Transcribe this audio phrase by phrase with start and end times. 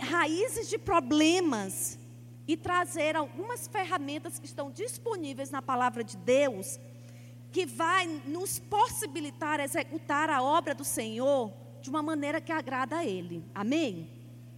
[0.00, 1.98] raízes de problemas
[2.46, 6.80] e trazer algumas ferramentas que estão disponíveis na palavra de Deus,
[7.52, 13.04] que vai nos possibilitar executar a obra do Senhor de uma maneira que agrada a
[13.04, 13.44] Ele.
[13.54, 14.10] Amém?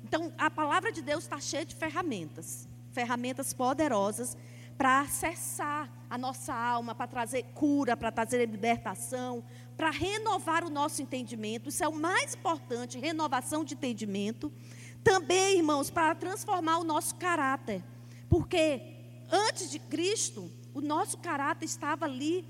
[0.05, 4.37] Então, a palavra de Deus está cheia de ferramentas, ferramentas poderosas
[4.77, 9.45] para acessar a nossa alma, para trazer cura, para trazer libertação,
[9.77, 11.69] para renovar o nosso entendimento.
[11.69, 14.53] Isso é o mais importante, renovação de entendimento.
[15.03, 17.83] Também, irmãos, para transformar o nosso caráter.
[18.29, 18.81] Porque
[19.31, 22.45] antes de Cristo, o nosso caráter estava ali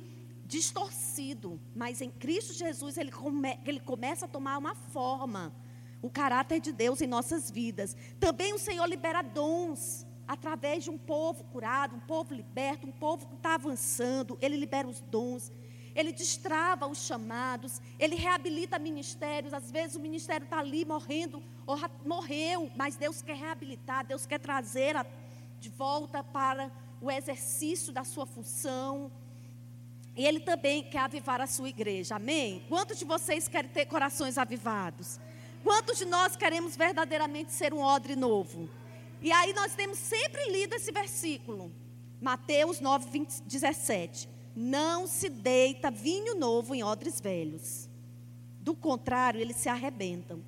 [0.44, 1.60] distorcido.
[1.74, 5.52] Mas em Cristo Jesus, ele, come, ele começa a tomar uma forma.
[6.00, 7.96] O caráter de Deus em nossas vidas.
[8.18, 13.26] Também o Senhor libera dons através de um povo curado, um povo liberto, um povo
[13.26, 14.36] que está avançando.
[14.40, 15.50] Ele libera os dons.
[15.94, 19.52] Ele destrava os chamados, ele reabilita ministérios.
[19.52, 21.42] Às vezes o ministério está ali morrendo,
[22.04, 24.96] morreu, mas Deus quer reabilitar, Deus quer trazer
[25.60, 29.10] de volta para o exercício da sua função.
[30.16, 32.62] E Ele também quer avivar a sua igreja, amém?
[32.68, 35.18] Quantos de vocês querem ter corações avivados?
[35.62, 38.68] Quantos de nós queremos verdadeiramente ser um odre novo?
[39.22, 41.72] E aí nós temos sempre lido esse versículo,
[42.20, 44.28] Mateus 9, 20, 17.
[44.54, 47.88] Não se deita vinho novo em odres velhos.
[48.60, 50.42] Do contrário, eles se arrebentam.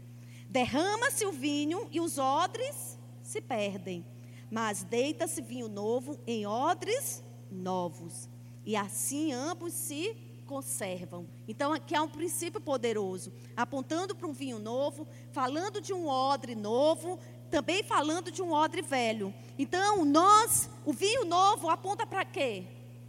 [0.49, 4.05] Derrama-se o vinho e os odres se perdem.
[4.51, 8.29] Mas deita-se vinho novo em odres novos.
[8.65, 10.17] E assim ambos se
[10.47, 11.27] conservam.
[11.49, 16.55] Então, aqui há um princípio poderoso, apontando para um vinho novo, falando de um odre
[16.55, 17.19] novo,
[17.51, 19.35] também falando de um odre velho.
[19.59, 22.67] Então, nós, o vinho novo aponta para quê?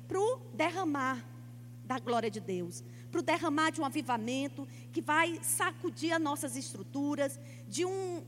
[0.08, 1.25] Para o derramar
[1.86, 6.56] da glória de Deus, para o derramar de um avivamento que vai sacudir as nossas
[6.56, 8.23] estruturas, de um,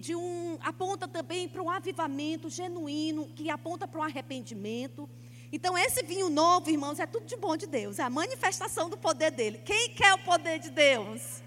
[0.00, 5.08] de um aponta também para um avivamento genuíno, que aponta para um arrependimento.
[5.52, 8.96] Então, esse vinho novo, irmãos, é tudo de bom de Deus, é a manifestação do
[8.96, 9.58] poder dele.
[9.64, 11.42] Quem quer o poder de Deus?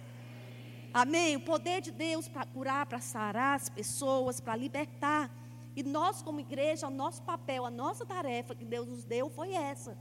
[0.94, 1.36] Amém?
[1.36, 5.30] O poder de Deus para curar, para sarar as pessoas, para libertar.
[5.79, 9.53] E nós, como igreja, o nosso papel, a nossa tarefa que Deus nos deu foi
[9.53, 9.97] essa.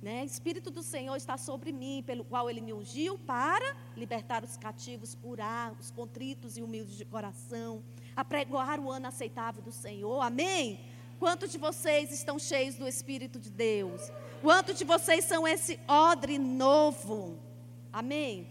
[0.00, 0.24] Né?
[0.24, 5.16] Espírito do Senhor está sobre mim, pelo qual Ele me ungiu para libertar os cativos,
[5.16, 7.82] curar os contritos e humildes de coração,
[8.14, 10.20] apregoar o ano aceitável do Senhor.
[10.20, 10.78] Amém?
[11.18, 14.02] Quantos de vocês estão cheios do Espírito de Deus?
[14.40, 17.40] Quantos de vocês são esse odre novo?
[17.92, 18.46] Amém?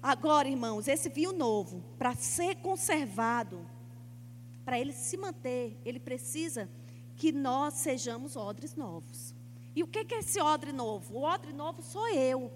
[0.00, 3.66] Agora, irmãos, esse vinho novo, para ser conservado,
[4.66, 6.68] para ele se manter, ele precisa
[7.14, 9.32] que nós sejamos odres novos.
[9.76, 11.18] E o que é esse odre novo?
[11.18, 12.52] O odre novo sou eu,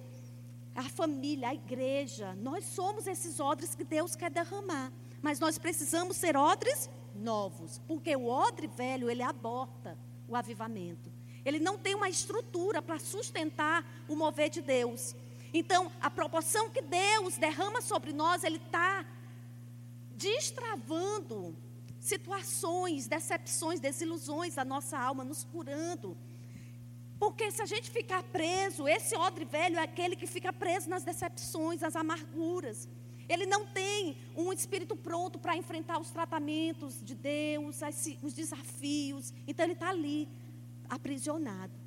[0.74, 2.34] a família, a igreja.
[2.34, 4.92] Nós somos esses odres que Deus quer derramar.
[5.22, 9.96] Mas nós precisamos ser odres novos, porque o odre velho, ele aborta
[10.26, 11.12] o avivamento.
[11.44, 15.14] Ele não tem uma estrutura para sustentar o mover de Deus.
[15.54, 19.06] Então, a proporção que Deus derrama sobre nós, ele está
[20.16, 21.54] destravando
[22.00, 26.16] situações, decepções, desilusões da nossa alma, nos curando.
[27.18, 31.04] Porque se a gente ficar preso, esse odre velho é aquele que fica preso nas
[31.04, 32.88] decepções, nas amarguras.
[33.28, 37.78] Ele não tem um espírito pronto para enfrentar os tratamentos de Deus,
[38.22, 39.34] os desafios.
[39.46, 40.26] Então ele está ali,
[40.88, 41.78] aprisionado.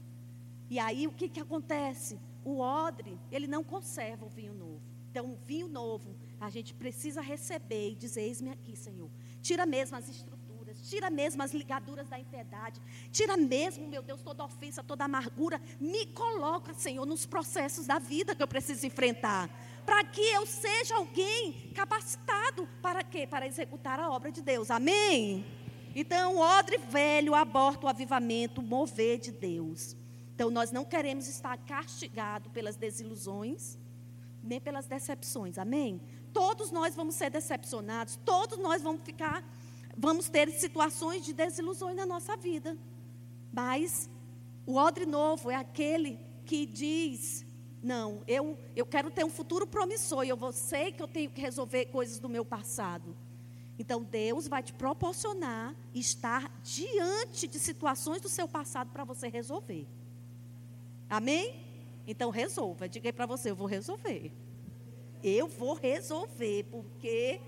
[0.69, 2.19] E aí o que, que acontece?
[2.45, 4.93] O odre, ele não conserva o vinho novo.
[5.09, 9.11] Então, o vinho novo, a gente precisa receber e dizer: Eis-me aqui, Senhor.
[9.43, 12.79] Tira mesmo as estruturas, tira mesmo as ligaduras da impiedade,
[13.11, 15.61] tira mesmo, meu Deus, toda ofensa, toda amargura.
[15.81, 19.49] Me coloca, Senhor, nos processos da vida que eu preciso enfrentar.
[19.85, 23.27] Para que eu seja alguém capacitado para quê?
[23.27, 24.71] Para executar a obra de Deus.
[24.71, 25.45] Amém?
[25.93, 29.93] Então, odre velho aborta o avivamento, o mover de Deus.
[30.33, 33.77] Então, nós não queremos estar castigados pelas desilusões,
[34.41, 35.57] nem pelas decepções.
[35.57, 36.01] Amém?
[36.33, 39.47] Todos nós vamos ser decepcionados, todos nós vamos ficar,
[39.95, 42.75] vamos ter situações de desilusões na nossa vida.
[43.51, 44.09] Mas
[44.65, 47.45] o odre novo é aquele que diz:
[47.83, 51.39] não, eu, eu quero ter um futuro promissor e eu sei que eu tenho que
[51.39, 53.15] resolver coisas do meu passado.
[53.77, 59.87] Então Deus vai te proporcionar estar diante de situações do seu passado para você resolver.
[61.07, 61.63] Amém?
[62.07, 62.89] Então resolva.
[62.89, 64.31] Diga para você, eu vou resolver
[65.23, 67.39] eu vou resolver, porque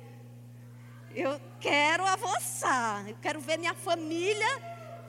[1.14, 4.48] eu quero avançar, eu quero ver minha família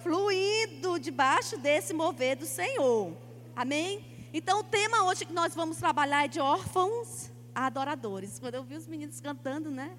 [0.03, 3.17] fluindo debaixo desse mover do Senhor.
[3.55, 4.05] Amém?
[4.33, 8.39] Então, o tema hoje que nós vamos trabalhar é de órfãos a adoradores.
[8.39, 9.97] Quando eu vi os meninos cantando, né?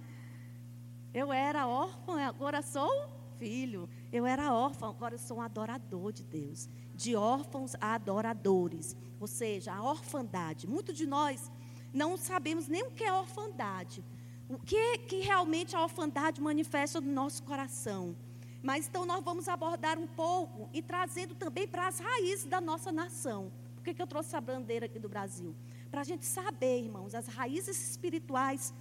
[1.13, 3.09] Eu era órfã, agora sou
[3.39, 3.89] filho.
[4.11, 6.69] Eu era órfã, agora eu sou um adorador de Deus.
[6.93, 8.95] De órfãos a adoradores.
[9.19, 10.67] Ou seja, a orfandade.
[10.67, 11.51] Muitos de nós
[11.93, 14.03] não sabemos nem o que é orfandade.
[14.49, 18.15] O que, que realmente a orfandade manifesta no nosso coração.
[18.63, 22.91] Mas então nós vamos abordar um pouco e trazendo também para as raízes da nossa
[22.91, 23.51] nação.
[23.75, 25.55] Por que, que eu trouxe essa bandeira aqui do Brasil?
[25.91, 28.73] Para a gente saber, irmãos, as raízes espirituais,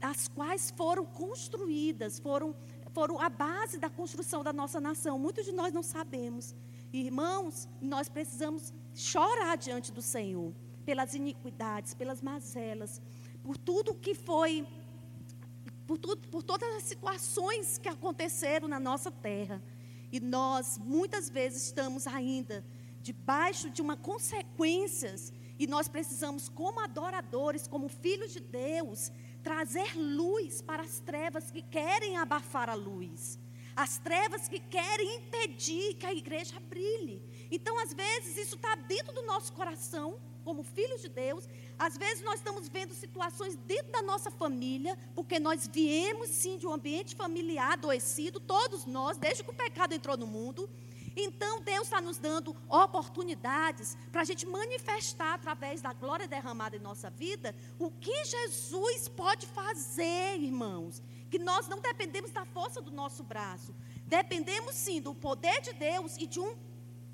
[0.00, 2.54] as quais foram construídas, foram,
[2.92, 5.18] foram a base da construção da nossa nação.
[5.18, 6.54] Muitos de nós não sabemos.
[6.92, 10.54] Irmãos, nós precisamos chorar diante do Senhor
[10.84, 13.00] pelas iniquidades, pelas mazelas,
[13.42, 14.66] por tudo que foi,
[15.86, 19.62] por, tudo, por todas as situações que aconteceram na nossa terra.
[20.12, 22.64] E nós, muitas vezes, estamos ainda
[23.02, 30.62] debaixo de uma consequências, e nós precisamos, como adoradores, como filhos de Deus, trazer luz
[30.62, 33.38] para as trevas que querem abafar a luz.
[33.76, 37.22] As trevas que querem impedir que a igreja brilhe.
[37.50, 41.48] Então, às vezes, isso está dentro do nosso coração, como filhos de Deus.
[41.78, 46.66] Às vezes, nós estamos vendo situações dentro da nossa família, porque nós viemos, sim, de
[46.66, 50.68] um ambiente familiar adoecido, todos nós, desde que o pecado entrou no mundo.
[51.16, 56.80] Então, Deus está nos dando oportunidades para a gente manifestar, através da glória derramada em
[56.80, 61.02] nossa vida, o que Jesus pode fazer, irmãos
[61.34, 63.74] que nós não dependemos da força do nosso braço.
[64.06, 66.54] Dependemos sim do poder de Deus e de um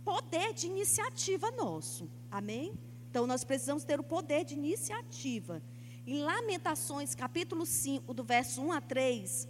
[0.05, 2.06] poder de iniciativa nosso.
[2.31, 2.79] Amém?
[3.10, 5.60] Então nós precisamos ter o poder de iniciativa.
[6.06, 9.48] Em Lamentações, capítulo 5, do verso 1 a 3,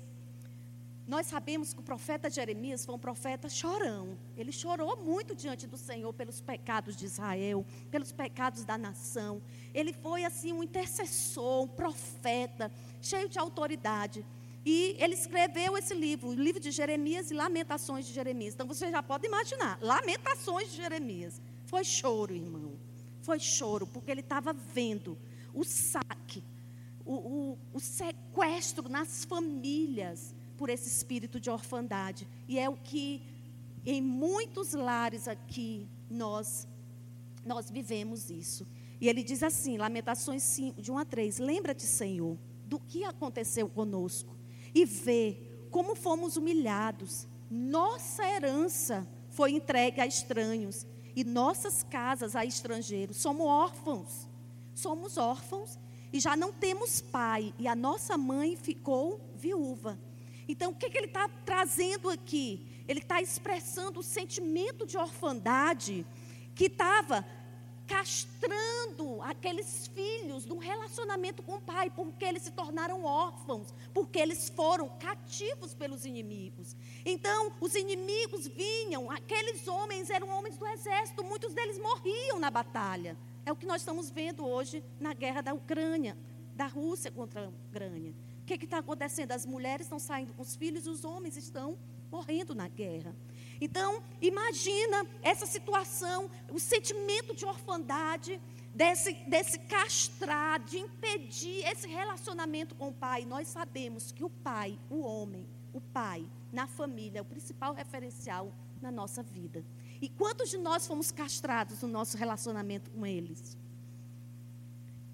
[1.07, 4.17] nós sabemos que o profeta Jeremias foi um profeta chorão.
[4.37, 9.43] Ele chorou muito diante do Senhor pelos pecados de Israel, pelos pecados da nação.
[9.75, 12.73] Ele foi assim um intercessor, um profeta,
[13.03, 14.25] cheio de autoridade.
[14.65, 18.55] E ele escreveu esse livro, o livro de Jeremias e Lamentações de Jeremias.
[18.55, 21.43] Então você já pode imaginar, Lamentações de Jeremias.
[21.67, 22.80] Foi choro, irmão.
[23.23, 25.19] Foi choro, porque ele estava vendo
[25.53, 26.43] o saque,
[27.05, 32.27] o, o, o sequestro nas famílias por esse espírito de orfandade.
[32.47, 33.23] E é o que
[33.85, 36.69] em muitos lares aqui nós,
[37.45, 38.67] nós vivemos isso.
[39.01, 42.37] E ele diz assim, Lamentações 5, de 1 a 3, lembra-te, Senhor,
[42.67, 44.37] do que aconteceu conosco
[44.75, 45.39] e vê
[45.71, 47.27] como fomos humilhados.
[47.51, 53.17] Nossa herança foi entregue a estranhos e nossas casas a estrangeiros.
[53.17, 54.29] Somos órfãos.
[54.75, 55.79] Somos órfãos
[56.13, 57.55] e já não temos pai.
[57.59, 59.99] E a nossa mãe ficou viúva.
[60.49, 62.67] Então, o que, que ele está trazendo aqui?
[62.89, 66.05] Ele está expressando o sentimento de orfandade
[66.55, 67.25] que estava
[67.91, 74.49] castrando aqueles filhos do relacionamento com o pai, porque eles se tornaram órfãos, porque eles
[74.49, 76.77] foram cativos pelos inimigos.
[77.05, 83.17] Então, os inimigos vinham, aqueles homens eram homens do exército, muitos deles morriam na batalha.
[83.45, 86.17] É o que nós estamos vendo hoje na guerra da Ucrânia,
[86.55, 88.15] da Rússia contra a Ucrânia.
[88.43, 89.33] O que está acontecendo?
[89.33, 91.77] As mulheres estão saindo com os filhos, os homens estão
[92.09, 93.17] morrendo na guerra.
[93.61, 98.41] Então, imagina essa situação, o sentimento de orfandade,
[98.75, 103.25] desse, desse castrar, de impedir esse relacionamento com o pai.
[103.25, 108.53] Nós sabemos que o pai, o homem, o pai, na família, é o principal referencial
[108.81, 109.65] na nossa vida.
[110.01, 113.57] E quantos de nós fomos castrados no nosso relacionamento com eles?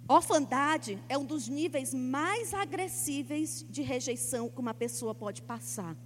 [0.09, 5.97] Orfandade é um dos níveis mais agressíveis de rejeição que uma pessoa pode passar.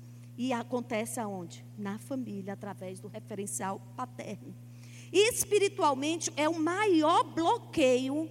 [0.42, 1.62] E acontece aonde?
[1.76, 4.54] Na família, através do referencial paterno.
[5.12, 8.26] E espiritualmente é o maior bloqueio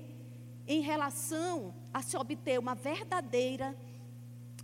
[0.66, 3.78] em relação a se obter uma verdadeira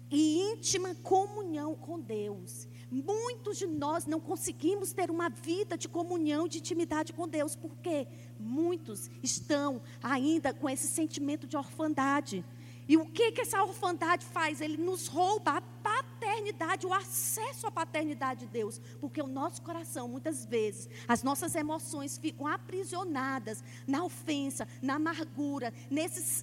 [0.09, 2.67] e íntima comunhão com Deus.
[2.89, 8.07] Muitos de nós não conseguimos ter uma vida de comunhão, de intimidade com Deus, porque
[8.39, 12.43] muitos estão ainda com esse sentimento de orfandade.
[12.87, 14.61] E o que, que essa orfandade faz?
[14.61, 18.79] Ele nos rouba a paternidade, o acesso à paternidade de Deus.
[19.01, 25.73] Porque o nosso coração, muitas vezes, as nossas emoções ficam aprisionadas na ofensa, na amargura,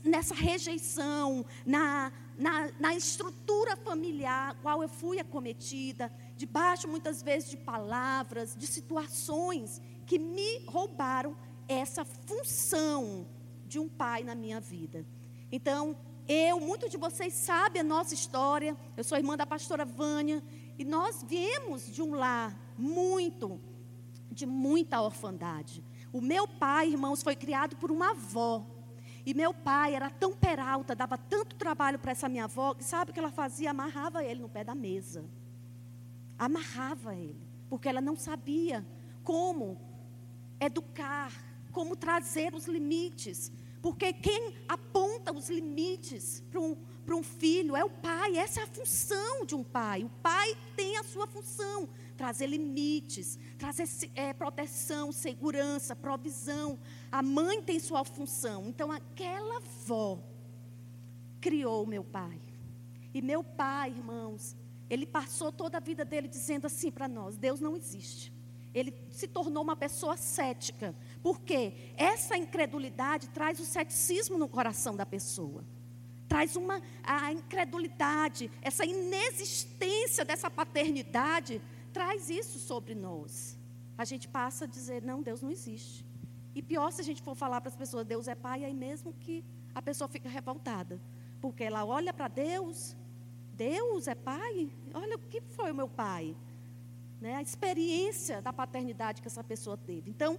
[0.05, 7.57] nessa rejeição, na, na, na estrutura familiar qual eu fui acometida, debaixo muitas vezes de
[7.57, 11.37] palavras, de situações que me roubaram
[11.69, 13.29] essa função
[13.65, 15.07] de um pai na minha vida.
[15.51, 15.97] Então,
[16.29, 18.77] eu, muitos de vocês sabem a nossa história.
[18.97, 20.43] Eu sou irmã da pastora Vânia.
[20.79, 23.61] E nós viemos de um lar muito,
[24.31, 25.85] de muita orfandade.
[26.13, 28.67] O meu pai, irmãos, foi criado por uma avó.
[29.25, 33.11] E meu pai era tão peralta, dava tanto trabalho para essa minha avó, que sabe
[33.11, 33.71] o que ela fazia?
[33.71, 35.25] Amarrava ele no pé da mesa.
[36.37, 38.85] Amarrava ele, porque ela não sabia
[39.23, 39.81] como
[40.59, 41.33] educar,
[41.71, 43.53] como trazer os limites.
[43.81, 44.57] Porque quem
[45.23, 46.75] aponta os limites para um,
[47.07, 50.03] para um filho é o pai, essa é a função de um pai.
[50.05, 56.79] O pai tem a sua função, trazer limites, trazer é, proteção, segurança, provisão.
[57.11, 58.67] A mãe tem sua função.
[58.69, 60.19] Então, aquela avó
[61.41, 62.41] criou meu pai.
[63.15, 64.57] E meu pai, irmãos,
[64.91, 68.33] ele passou toda a vida dele dizendo assim para nós: Deus não existe.
[68.75, 70.95] Ele se tornou uma pessoa cética.
[71.23, 75.65] Porque essa incredulidade traz o ceticismo no coração da pessoa.
[76.29, 81.61] Traz uma a incredulidade, essa inexistência dessa paternidade,
[81.93, 83.57] traz isso sobre nós.
[83.97, 86.05] A gente passa a dizer, não, Deus não existe.
[86.55, 89.13] E pior se a gente for falar para as pessoas, Deus é pai, aí mesmo
[89.21, 91.01] que a pessoa fica revoltada.
[91.41, 92.97] Porque ela olha para Deus,
[93.55, 94.71] Deus é pai?
[94.93, 96.35] Olha o que foi o meu pai
[97.23, 100.11] né, a experiência da paternidade que essa pessoa teve.
[100.11, 100.37] Então,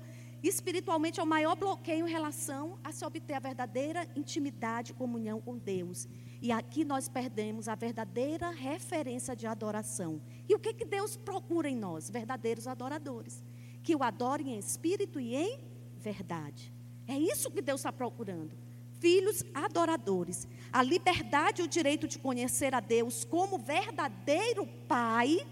[0.50, 5.40] espiritualmente é o maior bloqueio em relação a se obter a verdadeira intimidade e comunhão
[5.40, 6.08] com Deus.
[6.42, 10.22] E aqui nós perdemos a verdadeira referência de adoração.
[10.50, 12.10] E o que, que Deus procura em nós?
[12.10, 13.42] Verdadeiros adoradores.
[13.82, 15.60] Que o adorem em espírito e em
[15.98, 16.74] verdade.
[17.08, 18.52] É isso que Deus está procurando.
[19.00, 20.46] Filhos adoradores.
[20.72, 25.48] A liberdade e o direito de conhecer a Deus como verdadeiro Pai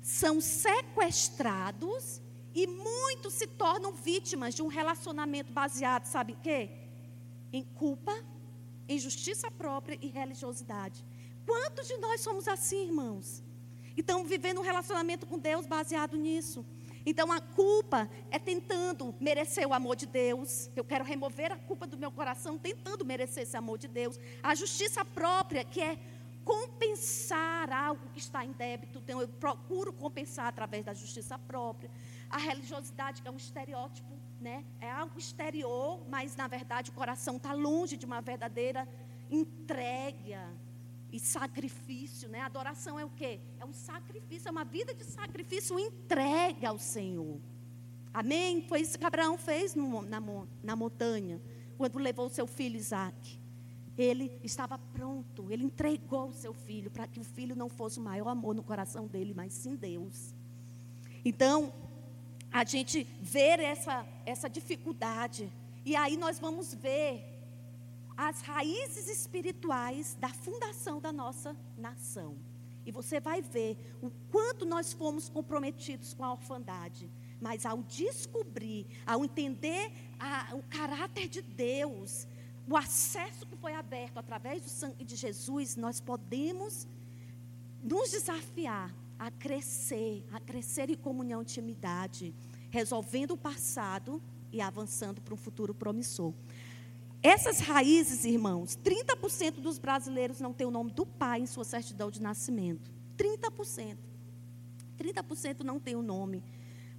[0.00, 2.22] são sequestrados
[2.54, 6.70] e muitos se tornam vítimas de um relacionamento baseado, sabe em quê?
[7.52, 8.14] Em culpa,
[8.88, 11.04] em justiça própria e religiosidade.
[11.44, 13.42] Quantos de nós somos assim, irmãos?
[13.96, 16.64] Então, vivendo um relacionamento com Deus baseado nisso.
[17.06, 20.70] Então, a culpa é tentando merecer o amor de Deus.
[20.74, 24.18] Eu quero remover a culpa do meu coração, tentando merecer esse amor de Deus.
[24.42, 25.98] A justiça própria, que é
[26.44, 31.90] compensar algo que está em débito, então eu procuro compensar através da justiça própria.
[32.34, 34.64] A religiosidade, que é um estereótipo, né?
[34.80, 38.88] é algo exterior, mas na verdade o coração está longe de uma verdadeira
[39.30, 40.44] entrega
[41.12, 42.28] e sacrifício.
[42.28, 42.40] Né?
[42.40, 43.38] Adoração é o quê?
[43.60, 47.38] É um sacrifício, é uma vida de sacrifício entrega ao Senhor.
[48.12, 48.66] Amém?
[48.68, 50.20] Foi isso que Abraão fez no, na,
[50.62, 51.40] na montanha,
[51.78, 53.44] quando levou seu filho Isaac
[53.96, 58.02] ele estava pronto, ele entregou o seu filho para que o filho não fosse o
[58.02, 60.34] maior amor no coração dele, mas sim Deus.
[61.24, 61.72] Então,
[62.54, 65.52] a gente vê essa, essa dificuldade,
[65.84, 67.20] e aí nós vamos ver
[68.16, 72.36] as raízes espirituais da fundação da nossa nação.
[72.86, 77.10] E você vai ver o quanto nós fomos comprometidos com a orfandade.
[77.40, 82.28] Mas ao descobrir, ao entender a, o caráter de Deus,
[82.68, 86.86] o acesso que foi aberto através do sangue de Jesus, nós podemos
[87.82, 92.34] nos desafiar a crescer, a crescer em comunhão e intimidade,
[92.70, 96.32] resolvendo o passado e avançando para um futuro promissor.
[97.22, 102.10] Essas raízes, irmãos, 30% dos brasileiros não tem o nome do pai em sua certidão
[102.10, 102.90] de nascimento.
[103.16, 103.96] 30%.
[104.98, 106.42] 30% não tem o nome.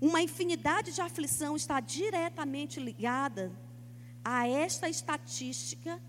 [0.01, 3.51] Uma infinidade de aflição está diretamente ligada
[4.23, 6.01] a esta estatística,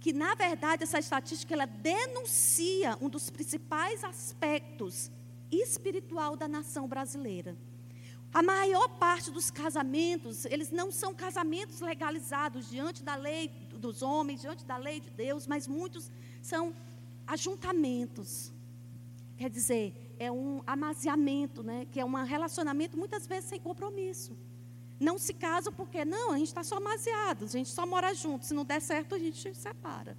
[0.00, 5.10] que na verdade essa estatística ela denuncia um dos principais aspectos
[5.50, 7.56] espiritual da nação brasileira.
[8.32, 14.40] A maior parte dos casamentos, eles não são casamentos legalizados diante da lei dos homens,
[14.40, 16.10] diante da lei de Deus, mas muitos
[16.42, 16.74] são
[17.26, 18.52] ajuntamentos.
[19.36, 21.86] Quer dizer, é um amaziamento, né?
[21.90, 24.36] que é um relacionamento muitas vezes sem compromisso
[25.00, 28.44] não se casam porque, não, a gente está só amaziado, a gente só mora junto,
[28.44, 30.16] se não der certo a gente se separa.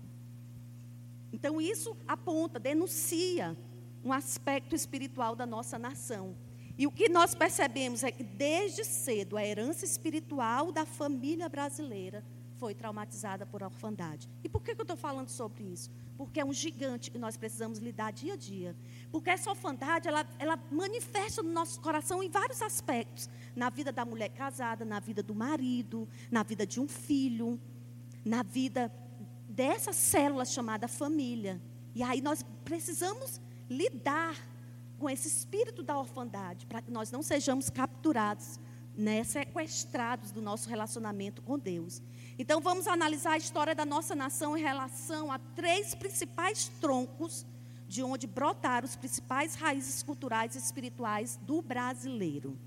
[1.32, 3.58] Então isso aponta, denuncia
[4.04, 6.36] um aspecto espiritual da nossa nação.
[6.78, 12.24] E o que nós percebemos é que desde cedo a herança espiritual da família brasileira
[12.60, 14.30] foi traumatizada por orfandade.
[14.44, 15.90] E por que, eu estou falando sobre isso?
[16.18, 18.76] Porque é um gigante que nós precisamos lidar dia a dia.
[19.12, 23.30] Porque essa orfandade, ela, ela manifesta no nosso coração em vários aspectos.
[23.56, 27.60] Na vida da mulher casada, na vida do marido, na vida de um filho,
[28.26, 28.92] na vida
[29.48, 31.62] dessa célula chamada família.
[31.96, 34.36] E aí nós precisamos lidar
[34.98, 38.60] com esse espírito da orfandade, para que nós não sejamos capturados,
[38.96, 42.02] né, sequestrados do nosso relacionamento com Deus.
[42.38, 47.46] Então vamos analisar a história da nossa nação em relação a três principais troncos
[47.88, 52.58] de onde brotaram os principais raízes culturais e espirituais do brasileiro.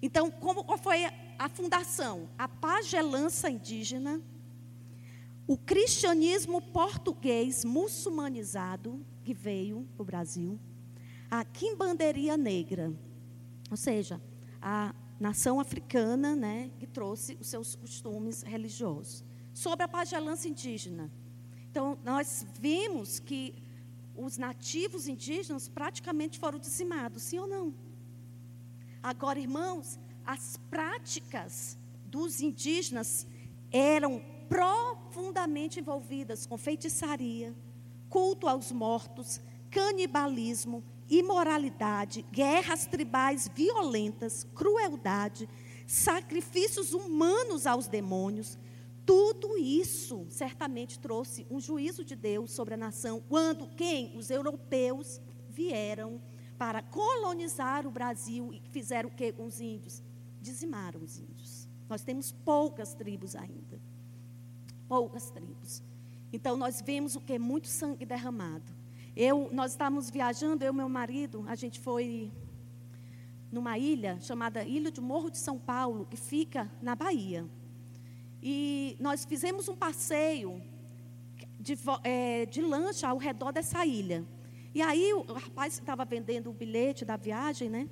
[0.00, 1.04] Então, como qual foi
[1.38, 2.30] a fundação?
[2.38, 4.22] A pagelança indígena,
[5.50, 10.60] o cristianismo português muçulmanizado que veio para o Brasil,
[11.28, 12.92] a quimbanderia negra,
[13.68, 14.20] ou seja,
[14.62, 19.24] a nação africana, né, que trouxe os seus costumes religiosos.
[19.52, 21.10] Sobre a pagelança indígena.
[21.68, 23.52] Então, nós vimos que
[24.14, 27.74] os nativos indígenas praticamente foram dizimados, sim ou não?
[29.02, 31.76] Agora, irmãos, as práticas
[32.06, 33.26] dos indígenas
[33.72, 34.22] eram
[35.10, 37.52] profundamente envolvidas com feitiçaria,
[38.08, 45.48] culto aos mortos, canibalismo, imoralidade, guerras tribais violentas, crueldade,
[45.84, 48.56] sacrifícios humanos aos demônios.
[49.04, 54.16] Tudo isso certamente trouxe um juízo de Deus sobre a nação quando quem?
[54.16, 56.22] Os europeus vieram
[56.56, 60.04] para colonizar o Brasil e fizeram o que com os índios?
[60.40, 61.68] Dizimaram os índios.
[61.88, 63.89] Nós temos poucas tribos ainda.
[64.90, 65.84] Poucas tribos.
[66.32, 67.38] Então nós vemos o que?
[67.38, 68.72] Muito sangue derramado.
[69.14, 72.32] Eu, nós estávamos viajando, eu e meu marido, a gente foi
[73.52, 77.48] numa ilha chamada Ilha de Morro de São Paulo, que fica na Bahia.
[78.42, 80.60] E nós fizemos um passeio
[81.60, 84.26] de, é, de lancha ao redor dessa ilha.
[84.74, 87.88] E aí o rapaz que estava vendendo o bilhete da viagem, né?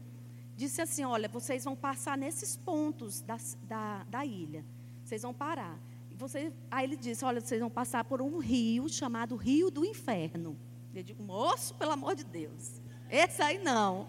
[0.56, 4.64] Disse assim, olha, vocês vão passar nesses pontos da, da, da ilha.
[5.04, 5.78] Vocês vão parar.
[6.18, 9.84] E você, aí ele disse, olha, vocês vão passar por um rio chamado Rio do
[9.84, 10.58] Inferno.
[10.92, 12.82] Eu digo, moço, pelo amor de Deus.
[13.08, 14.08] Esse aí não.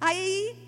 [0.00, 0.58] Aí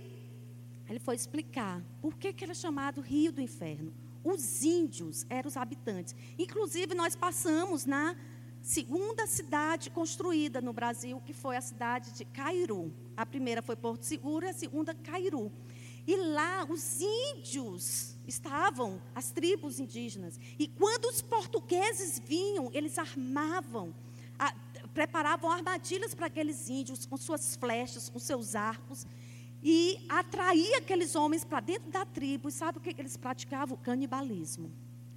[0.89, 3.93] ele foi explicar por que, que era chamado Rio do Inferno.
[4.23, 6.15] Os índios eram os habitantes.
[6.39, 8.15] Inclusive, nós passamos na
[8.63, 12.95] segunda cidade construída no Brasil, que foi a cidade de Cairu.
[13.17, 15.51] A primeira foi Porto Seguro, a segunda Cairu.
[16.07, 20.39] E lá os índios estavam, as tribos indígenas.
[20.59, 23.95] E quando os portugueses vinham, eles armavam,
[24.39, 24.53] a,
[24.93, 29.07] preparavam armadilhas para aqueles índios com suas flechas, com seus arcos.
[29.63, 32.49] E atraía aqueles homens para dentro da tribo.
[32.49, 33.77] E sabe o que, eles praticavam?
[33.77, 34.71] O canibalismo.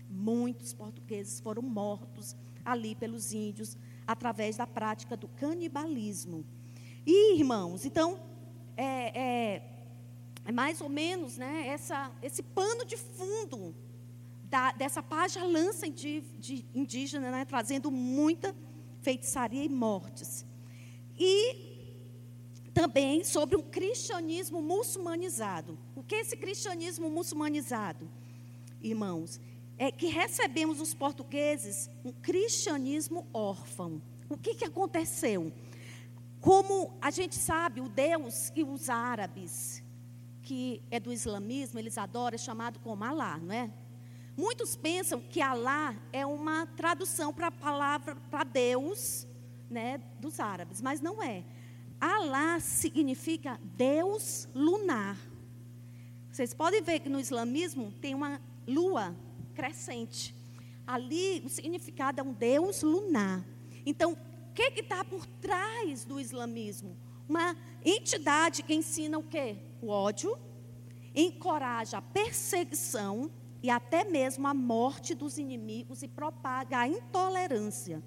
[0.10, 6.46] Muitos portugueses foram mortos ali pelos índios, através da prática do canibalismo.
[7.06, 8.20] E, irmãos, então,
[8.76, 9.79] é, é
[10.60, 13.74] mais ou menos né, essa, esse pano de fundo
[14.44, 18.54] da, dessa página lança de, de indígena, né, trazendo muita
[19.02, 20.46] feitiçaria e mortes.
[21.18, 21.56] E
[22.74, 25.80] também sobre um cristianismo muçulmanizado.
[25.96, 28.12] O que é esse cristianismo muçulmanizado?
[28.82, 29.40] Irmãos,
[29.78, 34.02] é que recebemos os portugueses um cristianismo órfão.
[34.28, 35.54] O que, que aconteceu?
[36.42, 39.82] Como a gente sabe, o Deus que os árabes,
[40.50, 43.72] que é do islamismo, eles adoram, é chamado como Alá, não é?
[44.36, 49.28] Muitos pensam que Alá é uma tradução para a palavra, para Deus,
[49.70, 51.44] né, dos árabes, mas não é.
[52.02, 55.20] Alá significa Deus lunar.
[56.32, 59.16] Vocês podem ver que no islamismo tem uma lua
[59.54, 60.34] crescente.
[60.88, 63.46] Ali o significado é um Deus lunar.
[63.86, 66.98] Então, o que está por trás do islamismo?
[67.28, 69.69] Uma entidade que ensina o quê?
[69.82, 70.38] O ódio,
[71.16, 78.02] encoraja a perseguição e até mesmo a morte dos inimigos e propaga a intolerância.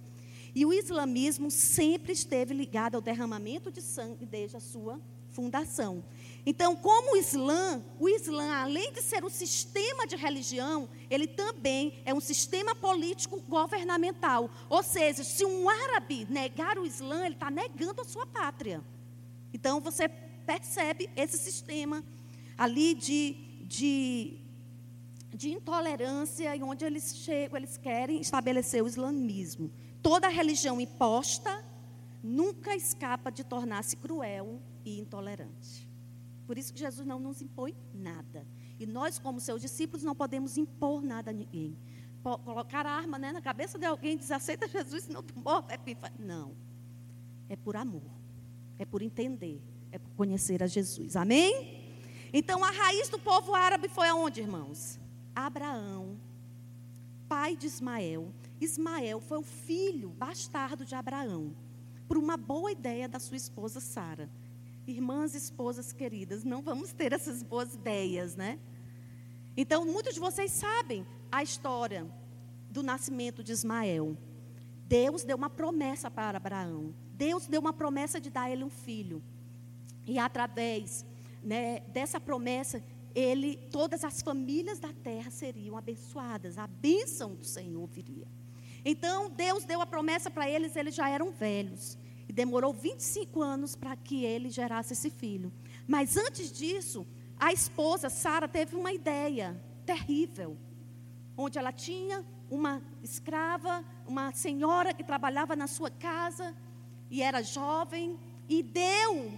[0.54, 6.04] E o islamismo sempre esteve ligado ao derramamento de sangue desde a sua fundação.
[6.44, 12.02] Então, como o Islã, o Islã, além de ser um sistema de religião, ele também
[12.04, 14.50] é um sistema político governamental.
[14.68, 18.82] Ou seja, se um árabe negar o Islã, ele está negando a sua pátria.
[19.54, 20.10] Então, você
[20.46, 22.04] percebe esse sistema
[22.56, 23.34] ali de,
[23.66, 24.38] de,
[25.34, 29.70] de intolerância, e onde eles chegam, eles querem estabelecer o islamismo.
[30.02, 31.64] Toda religião imposta
[32.22, 35.88] nunca escapa de tornar-se cruel e intolerante.
[36.46, 38.46] Por isso que Jesus não nos impõe nada.
[38.78, 41.76] E nós, como seus discípulos, não podemos impor nada a ninguém.
[42.22, 45.76] Colocar a arma né, na cabeça de alguém e dizer, aceita Jesus, senão tu morre.
[46.18, 46.54] Não.
[47.48, 48.02] É por amor.
[48.78, 49.62] É por entender.
[49.92, 51.14] É conhecer a Jesus.
[51.14, 51.80] Amém?
[52.32, 54.98] Então, a raiz do povo árabe foi aonde, irmãos?
[55.34, 56.18] Abraão,
[57.28, 58.32] pai de Ismael.
[58.58, 61.54] Ismael foi o filho bastardo de Abraão,
[62.08, 64.30] por uma boa ideia da sua esposa Sara.
[64.86, 68.58] Irmãs e esposas queridas, não vamos ter essas boas ideias, né?
[69.56, 72.06] Então, muitos de vocês sabem a história
[72.70, 74.16] do nascimento de Ismael.
[74.86, 76.94] Deus deu uma promessa para Abraão.
[77.12, 79.22] Deus deu uma promessa de dar ele um filho.
[80.06, 81.04] E através
[81.42, 82.82] né, dessa promessa,
[83.14, 86.58] ele, todas as famílias da terra seriam abençoadas.
[86.58, 88.26] A bênção do Senhor viria.
[88.84, 91.98] Então, Deus deu a promessa para eles, eles já eram velhos.
[92.28, 95.52] E demorou 25 anos para que ele gerasse esse filho.
[95.86, 97.06] Mas antes disso,
[97.38, 100.56] a esposa, Sara, teve uma ideia terrível.
[101.36, 106.54] Onde ela tinha uma escrava, uma senhora que trabalhava na sua casa
[107.10, 109.32] e era jovem, e deu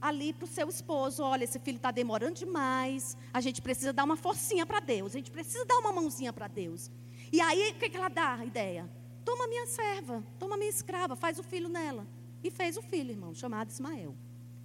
[0.00, 4.04] ali para o seu esposo: olha, esse filho está demorando demais, a gente precisa dar
[4.04, 6.90] uma forcinha para Deus, a gente precisa dar uma mãozinha para Deus.
[7.32, 8.90] E aí, o que, que ela dá a ideia?
[9.24, 12.06] Toma minha serva, toma minha escrava, faz o filho nela.
[12.42, 14.16] E fez o filho, irmão, chamado Ismael.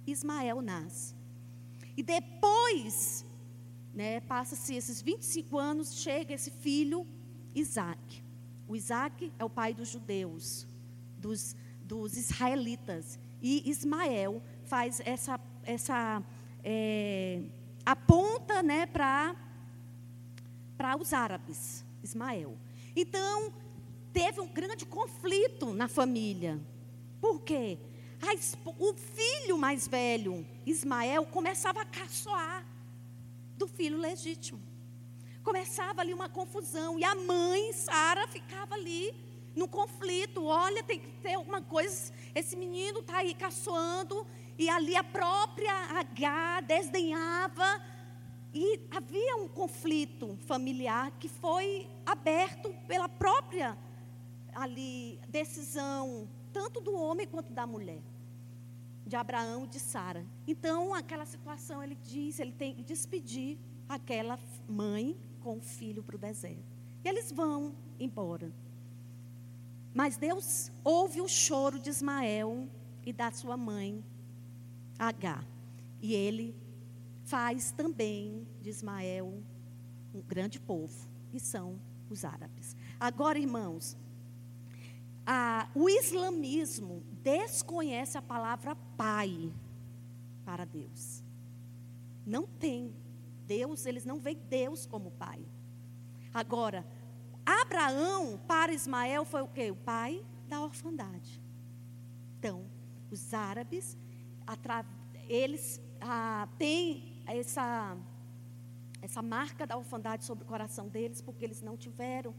[0.06, 1.14] Ismael nasce.
[1.96, 3.24] E depois,
[3.94, 7.06] né, passa-se esses 25 anos, chega esse filho,
[7.54, 8.22] Isaac.
[8.66, 10.66] O Isaac é o pai dos judeus,
[11.18, 13.18] dos, dos israelitas.
[13.40, 16.22] E Ismael faz essa, essa
[16.62, 17.40] é,
[17.84, 19.34] aponta né, para
[21.00, 21.84] os árabes.
[22.02, 22.56] Ismael.
[22.94, 23.52] Então,
[24.12, 26.60] teve um grande conflito na família.
[27.20, 27.78] Por quê?
[28.78, 32.66] o filho mais velho, Ismael, começava a caçoar
[33.56, 34.60] do filho legítimo.
[35.42, 36.98] Começava ali uma confusão.
[36.98, 39.14] E a mãe, Sara, ficava ali
[39.54, 40.44] no conflito.
[40.44, 42.12] Olha, tem que ter alguma coisa.
[42.34, 44.26] Esse menino está aí caçoando.
[44.58, 47.82] E ali a própria H desdenhava
[48.54, 53.76] e havia um conflito familiar que foi aberto pela própria
[54.54, 58.00] ali decisão, tanto do homem quanto da mulher,
[59.06, 60.24] de Abraão e de Sara.
[60.46, 66.16] Então, aquela situação, ele diz, ele tem que despedir aquela mãe com o filho para
[66.16, 66.64] o deserto.
[67.04, 68.50] E eles vão embora.
[69.94, 72.66] Mas Deus ouve o choro de Ismael
[73.04, 74.02] e da sua mãe,
[74.98, 75.44] H.
[76.00, 76.54] E ele
[77.24, 79.42] faz também de Ismael
[80.14, 81.78] um grande povo, que são
[82.08, 82.76] os árabes.
[82.98, 83.96] Agora, irmãos,
[85.26, 89.52] a, o islamismo desconhece a palavra pai
[90.44, 91.22] para Deus.
[92.24, 92.94] Não tem.
[93.46, 95.44] Deus, eles não veem Deus como pai.
[96.32, 96.86] Agora,
[97.44, 99.70] Abraão para Ismael foi o quê?
[99.70, 101.40] O pai da orfandade.
[102.38, 102.64] Então,
[103.10, 103.96] os árabes,
[105.28, 107.96] eles ah, têm essa,
[109.02, 112.34] essa marca da orfandade sobre o coração deles, porque eles não tiveram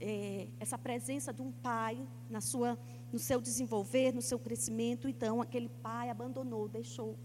[0.00, 2.78] é, essa presença de um pai na sua,
[3.12, 5.08] no seu desenvolver, no seu crescimento.
[5.08, 7.16] Então, aquele pai abandonou, deixou.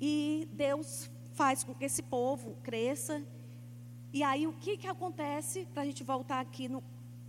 [0.00, 3.22] E Deus faz com que esse povo cresça.
[4.12, 6.82] E aí, o que, que acontece, para a gente voltar aqui no,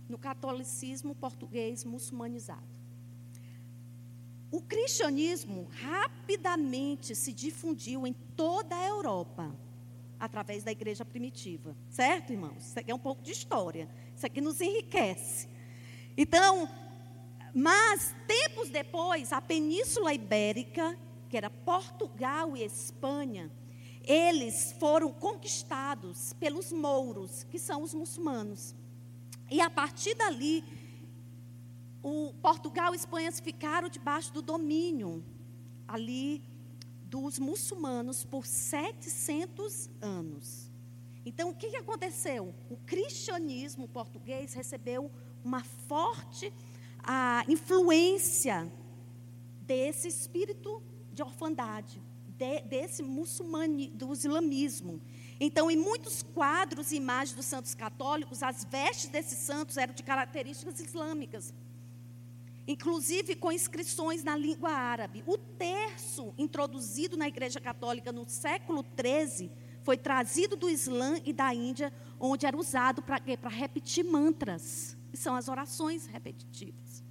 [0.08, 2.77] no catolicismo português muçulmanizado?
[4.50, 9.54] O cristianismo rapidamente se difundiu em toda a Europa,
[10.18, 11.76] através da igreja primitiva.
[11.90, 12.66] Certo, irmãos?
[12.66, 13.88] Isso aqui é um pouco de história.
[14.16, 15.48] Isso aqui nos enriquece.
[16.16, 16.68] Então,
[17.54, 23.50] mas tempos depois, a Península Ibérica, que era Portugal e Espanha,
[24.02, 28.74] eles foram conquistados pelos mouros, que são os muçulmanos.
[29.50, 30.64] E a partir dali,
[32.02, 35.24] o Portugal e Espanha ficaram debaixo do domínio
[35.86, 36.42] ali
[37.04, 40.70] dos muçulmanos por 700 anos.
[41.24, 42.54] Então, o que, aconteceu?
[42.70, 45.10] O cristianismo português recebeu
[45.44, 46.52] uma forte
[47.02, 48.70] a, influência
[49.62, 50.82] desse espírito
[51.12, 55.00] de orfandade, de, desse muçulmane, do islamismo.
[55.40, 60.02] Então, em muitos quadros e imagens dos santos católicos, as vestes desses santos eram de
[60.02, 61.52] características islâmicas
[62.68, 65.24] inclusive com inscrições na língua árabe.
[65.26, 69.50] O terço introduzido na Igreja Católica no século XIII
[69.82, 75.34] foi trazido do Islã e da Índia, onde era usado para repetir mantras, que são
[75.34, 77.02] as orações repetitivas.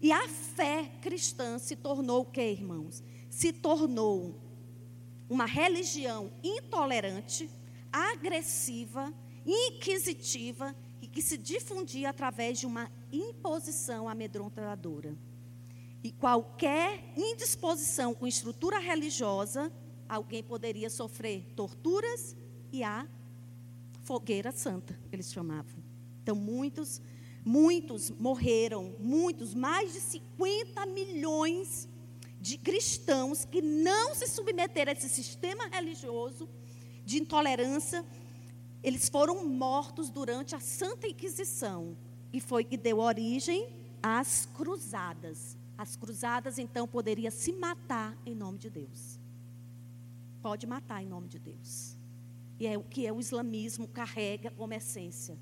[0.00, 3.02] E a fé cristã se tornou o que, irmãos?
[3.28, 4.40] Se tornou
[5.28, 7.50] uma religião intolerante,
[7.92, 9.12] agressiva,
[9.44, 15.16] inquisitiva e que se difundia através de uma imposição amedrontadora.
[16.02, 19.70] E qualquer indisposição com estrutura religiosa,
[20.08, 22.36] alguém poderia sofrer torturas
[22.72, 23.06] e a
[24.02, 25.82] fogueira santa, eles chamavam.
[26.22, 27.02] Então, muitos,
[27.44, 31.88] muitos morreram, muitos, mais de 50 milhões
[32.40, 36.48] de cristãos que não se submeteram a esse sistema religioso
[37.04, 38.04] de intolerância,
[38.82, 41.96] eles foram mortos durante a Santa Inquisição,
[42.32, 43.68] e foi que deu origem
[44.02, 45.56] às cruzadas.
[45.76, 49.18] As cruzadas, então, poderia se matar em nome de Deus.
[50.42, 51.96] Pode matar em nome de Deus.
[52.58, 55.38] E é o que é o islamismo carrega como essência.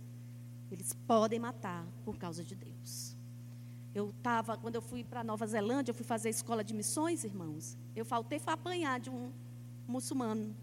[0.71, 3.17] Eles podem matar por causa de Deus.
[3.95, 7.77] Eu estava, quando eu fui para Nova Zelândia, eu fui fazer escola de missões, irmãos.
[7.97, 9.33] Eu faltei para apanhar de um
[9.89, 10.55] muçulmano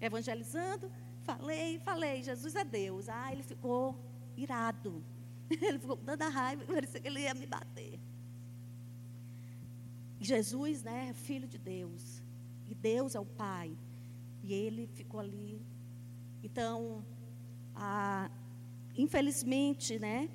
[0.00, 0.90] evangelizando.
[1.22, 3.08] Falei, falei, Jesus é Deus.
[3.08, 3.98] Ah, ele ficou
[4.36, 5.02] irado.
[5.62, 7.98] Ele ficou com tanta raiva, parecia que ele ia me bater.
[10.20, 12.22] Jesus, né, é filho de Deus.
[12.68, 13.76] E Deus é o Pai.
[14.42, 15.60] E ele ficou ali.
[16.42, 17.04] Então,
[17.74, 18.30] a,
[18.96, 20.28] infelizmente, né,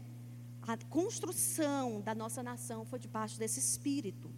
[0.61, 4.29] a construção da nossa nação foi debaixo desse espírito.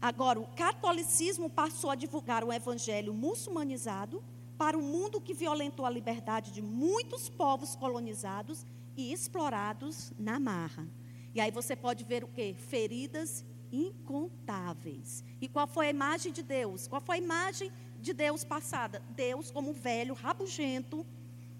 [0.00, 4.22] Agora, o catolicismo passou a divulgar o evangelho muçulmanizado
[4.56, 8.64] para o mundo que violentou a liberdade de muitos povos colonizados
[8.96, 10.88] e explorados na marra.
[11.34, 12.54] E aí você pode ver o que?
[12.54, 15.24] Feridas incontáveis.
[15.40, 16.86] E qual foi a imagem de Deus?
[16.88, 19.02] Qual foi a imagem de Deus passada?
[19.10, 21.04] Deus como velho, rabugento,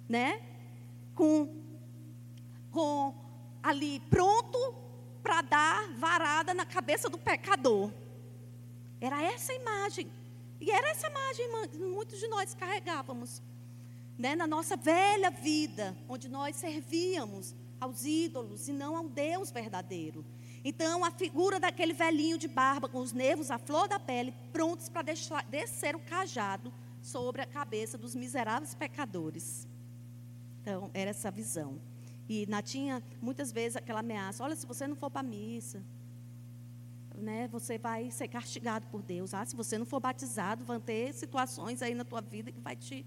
[0.08, 0.42] né?
[1.14, 1.62] Com,
[2.70, 3.14] com
[3.62, 4.74] ali pronto
[5.22, 7.92] para dar varada na cabeça do pecador.
[9.00, 10.10] Era essa imagem.
[10.60, 13.42] E era essa imagem que muitos de nós carregávamos.
[14.18, 14.34] Né?
[14.34, 20.24] Na nossa velha vida, onde nós servíamos aos ídolos e não ao Deus verdadeiro.
[20.64, 24.88] Então, a figura daquele velhinho de barba, com os nervos à flor da pele, prontos
[24.88, 25.02] para
[25.48, 29.68] descer o cajado sobre a cabeça dos miseráveis pecadores.
[30.60, 31.78] Então, era essa visão.
[32.28, 35.80] E na tinha muitas vezes aquela ameaça: olha, se você não for para a missa,
[37.16, 39.32] né, você vai ser castigado por Deus.
[39.32, 42.74] Ah, se você não for batizado, vão ter situações aí na tua vida que vai
[42.74, 43.06] te.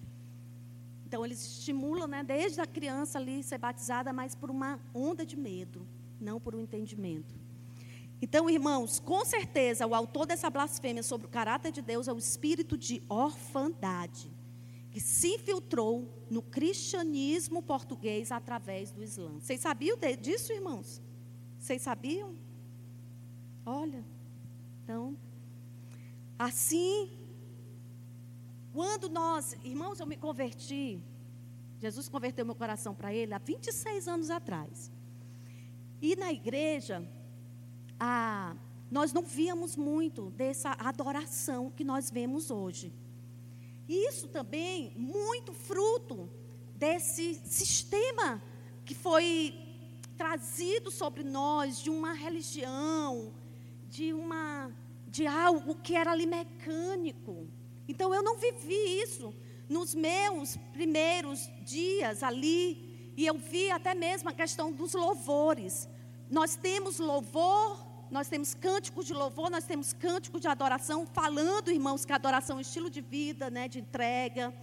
[1.09, 5.35] Então, eles estimulam, né, desde a criança ali ser batizada, mas por uma onda de
[5.35, 5.87] medo,
[6.21, 7.33] não por um entendimento.
[8.21, 12.17] Então, irmãos, com certeza o autor dessa blasfêmia sobre o caráter de Deus é o
[12.19, 14.31] espírito de orfandade,
[14.91, 19.39] que se infiltrou no cristianismo português através do Islã.
[19.39, 21.01] Vocês sabiam disso, irmãos?
[21.57, 22.35] Vocês sabiam?
[23.65, 24.05] Olha,
[24.83, 25.17] então,
[26.37, 27.09] assim,
[28.73, 31.01] quando nós, irmãos, eu me converti,
[31.79, 34.91] Jesus converteu meu coração para Ele há 26 anos atrás.
[36.01, 37.07] E na igreja,
[37.99, 38.55] ah,
[38.89, 42.93] nós não víamos muito dessa adoração que nós vemos hoje.
[43.87, 46.29] E isso também muito fruto
[46.75, 48.41] desse sistema
[48.85, 49.53] que foi
[50.17, 53.33] trazido sobre nós de uma religião,
[53.87, 54.71] de uma
[55.07, 57.47] de algo que era ali mecânico.
[57.89, 59.33] Então eu não vivi isso
[59.67, 65.89] nos meus primeiros dias ali, e eu vi até mesmo a questão dos louvores.
[66.29, 72.05] Nós temos louvor nós temos cânticos de louvor, nós temos cânticos de adoração, falando, irmãos,
[72.05, 74.53] que adoração é um estilo de vida, né, de entrega.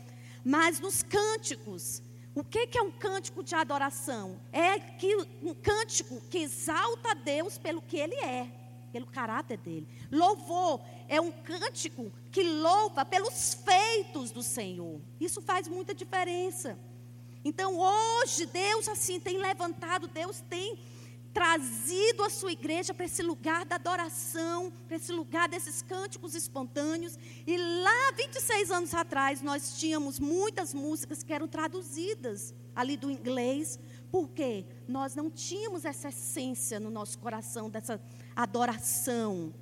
[0.44, 2.02] Mas nos cânticos,
[2.34, 4.40] o que, que é um cântico de adoração?
[4.52, 8.50] É que, um cântico que exalta a Deus pelo que Ele é,
[8.92, 9.86] pelo caráter dele.
[10.10, 15.00] Louvor é um cântico que louva pelos feitos do Senhor.
[15.18, 16.78] Isso faz muita diferença.
[17.42, 20.78] Então, hoje, Deus assim tem levantado, Deus tem
[21.32, 27.18] trazido a sua igreja para esse lugar da adoração, para esse lugar desses cânticos espontâneos.
[27.46, 33.78] E lá, 26 anos atrás, nós tínhamos muitas músicas que eram traduzidas ali do inglês,
[34.10, 37.98] porque nós não tínhamos essa essência no nosso coração dessa
[38.36, 39.54] adoração.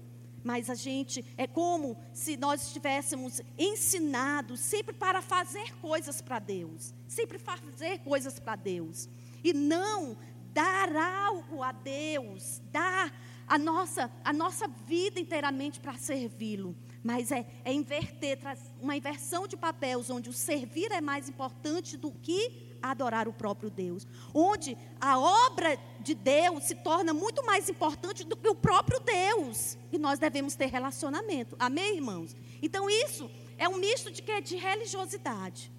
[0.45, 6.93] Mas a gente é como se nós estivéssemos ensinados sempre para fazer coisas para Deus,
[7.09, 9.09] sempre fazer coisas para Deus
[9.43, 10.17] e não
[10.53, 13.11] dar algo a Deus, dar
[13.47, 16.77] a nossa, a nossa vida inteiramente para servi-lo.
[17.03, 18.39] Mas é, é inverter,
[18.81, 23.71] uma inversão de papéis, onde o servir é mais importante do que adorar o próprio
[23.71, 24.07] Deus.
[24.33, 29.79] Onde a obra de Deus se torna muito mais importante do que o próprio Deus.
[29.93, 31.57] E nós devemos ter relacionamento.
[31.59, 32.37] Amém, irmãos?
[32.63, 34.41] Então, isso é um misto de que?
[34.41, 35.73] De religiosidade.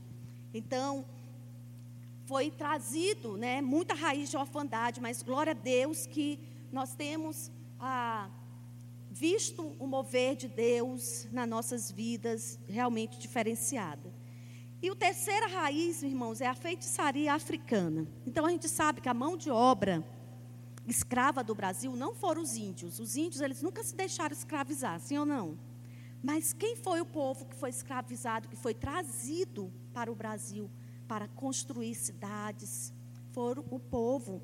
[0.53, 1.05] Então,
[2.25, 6.39] foi trazido, né, muita raiz de orfandade, mas glória a Deus que
[6.71, 8.29] nós temos ah,
[9.11, 14.14] visto o mover de Deus nas nossas vidas realmente diferenciada.
[14.85, 18.07] E o terceira raiz, irmãos, é a feitiçaria africana.
[18.23, 20.05] Então a gente sabe que a mão de obra
[20.85, 22.99] escrava do Brasil não foram os índios.
[22.99, 25.57] Os índios eles nunca se deixaram escravizar, sim ou não?
[26.21, 30.69] Mas quem foi o povo que foi escravizado, que foi trazido para o Brasil?
[31.07, 32.93] para construir cidades
[33.31, 34.41] foram o povo,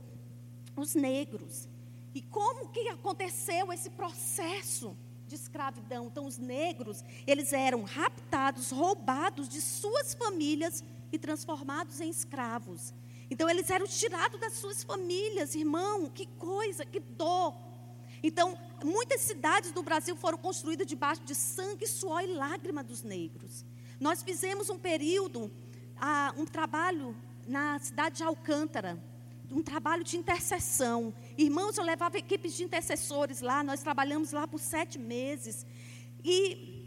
[0.76, 1.68] os negros.
[2.14, 4.96] E como que aconteceu esse processo
[5.32, 6.08] de escravidão?
[6.08, 12.94] Então, os negros, eles eram raptados, roubados de suas famílias e transformados em escravos.
[13.30, 17.56] Então eles eram tirados das suas famílias, irmão, que coisa, que dor.
[18.22, 23.66] Então, muitas cidades do Brasil foram construídas debaixo de sangue, suor e lágrima dos negros.
[24.02, 25.50] Nós fizemos um período,
[25.98, 27.16] ah, um trabalho
[27.48, 29.02] na cidade de Alcântara,
[29.52, 31.14] um trabalho de intercessão.
[31.38, 35.66] Irmãos, eu levava equipes de intercessores lá, nós trabalhamos lá por sete meses.
[36.24, 36.80] E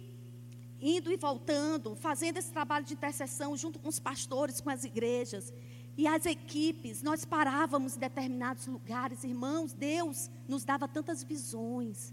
[0.80, 5.52] indo e voltando, fazendo esse trabalho de intercessão junto com os pastores, com as igrejas.
[5.96, 12.12] E as equipes, nós parávamos em determinados lugares, irmãos, Deus nos dava tantas visões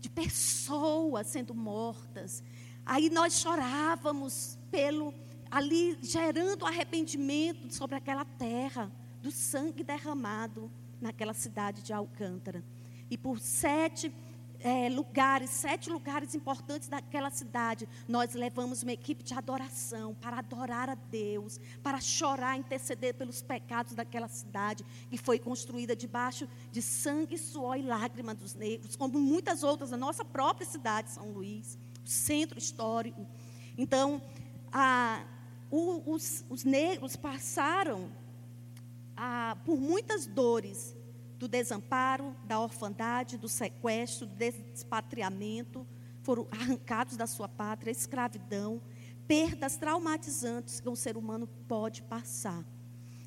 [0.00, 2.42] de pessoas sendo mortas.
[2.84, 5.14] Aí nós chorávamos pelo
[5.50, 8.90] ali gerando arrependimento sobre aquela terra,
[9.24, 12.62] do sangue derramado naquela cidade de Alcântara.
[13.10, 14.12] E por sete
[14.60, 20.90] é, lugares, sete lugares importantes daquela cidade, nós levamos uma equipe de adoração para adorar
[20.90, 27.38] a Deus, para chorar, interceder pelos pecados daquela cidade que foi construída debaixo de sangue,
[27.38, 32.08] suor e lágrima dos negros, como muitas outras da nossa própria cidade, São Luís, o
[32.08, 33.26] centro histórico.
[33.78, 34.20] Então,
[34.70, 35.24] a,
[35.70, 38.10] o, os, os negros passaram
[39.64, 40.96] por muitas dores
[41.38, 45.86] do desamparo, da orfandade, do sequestro, do despatriamento,
[46.22, 48.80] foram arrancados da sua pátria, escravidão,
[49.26, 52.64] perdas traumatizantes que um ser humano pode passar.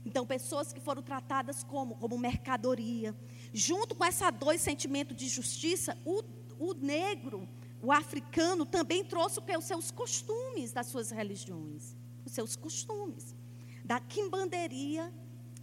[0.06, 3.13] Então, pessoas que foram tratadas como, como mercadoria.
[3.54, 6.23] Junto com essa dor e sentimento de justiça, o,
[6.58, 7.47] o negro,
[7.82, 11.95] o africano, também trouxe os seus costumes das suas religiões.
[12.26, 13.36] Os seus costumes.
[13.84, 15.13] Da quimbanderia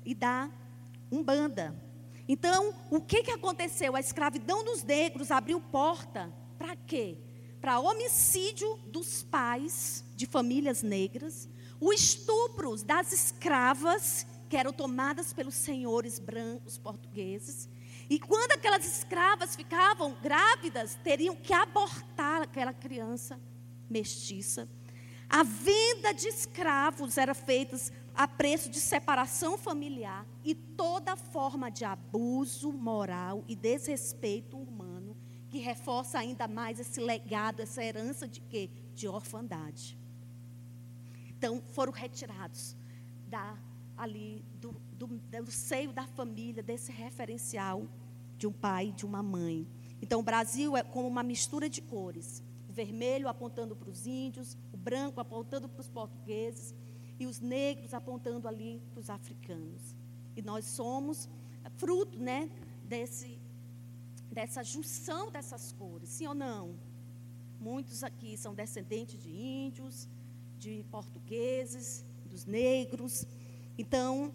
[0.05, 0.51] e da
[1.11, 1.75] umbanda.
[2.27, 3.95] Então, o que, que aconteceu?
[3.95, 7.19] A escravidão dos negros abriu porta para quê?
[7.61, 11.49] Para homicídio dos pais de famílias negras,
[11.81, 17.69] o estupro das escravas que eram tomadas pelos senhores brancos portugueses.
[18.09, 23.41] E quando aquelas escravas ficavam grávidas, teriam que abortar aquela criança
[23.89, 24.69] mestiça.
[25.29, 27.77] A venda de escravos era feita
[28.15, 35.17] a preço de separação familiar e toda forma de abuso moral e desrespeito humano
[35.55, 38.69] que reforça ainda mais esse legado, essa herança de quê?
[38.93, 39.97] De orfandade.
[41.29, 42.77] Então, foram retirados
[43.29, 43.57] da,
[43.97, 47.87] ali do, do, do seio da família, desse referencial
[48.37, 49.65] de um pai e de uma mãe.
[50.03, 52.43] Então, o Brasil é como uma mistura de cores.
[52.69, 56.75] O vermelho apontando para os índios, o branco apontando para os portugueses,
[57.19, 59.95] e os negros apontando ali para os africanos.
[60.37, 61.29] E nós somos
[61.77, 62.51] fruto, né,
[62.85, 63.39] desse
[64.31, 66.77] dessa junção dessas cores, sim ou não?
[67.61, 70.09] Muitos aqui são descendentes de índios,
[70.59, 73.25] de portugueses, dos negros.
[73.79, 74.35] Então,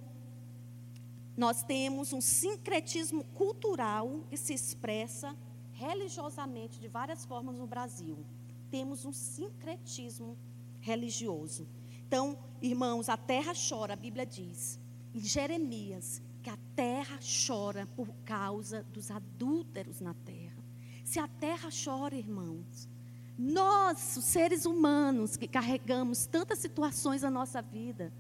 [1.36, 5.36] nós temos um sincretismo cultural que se expressa
[5.74, 8.26] religiosamente de várias formas no Brasil.
[8.72, 10.38] Temos um sincretismo
[10.80, 11.68] religioso.
[12.10, 14.80] Então, irmãos, a terra chora, a Bíblia diz,
[15.14, 20.58] em Jeremias, que a terra chora por causa dos adúlteros na terra.
[21.06, 22.90] Se a terra chora, irmãos,
[23.38, 28.12] nós, os seres humanos que carregamos tantas situações na nossa vida,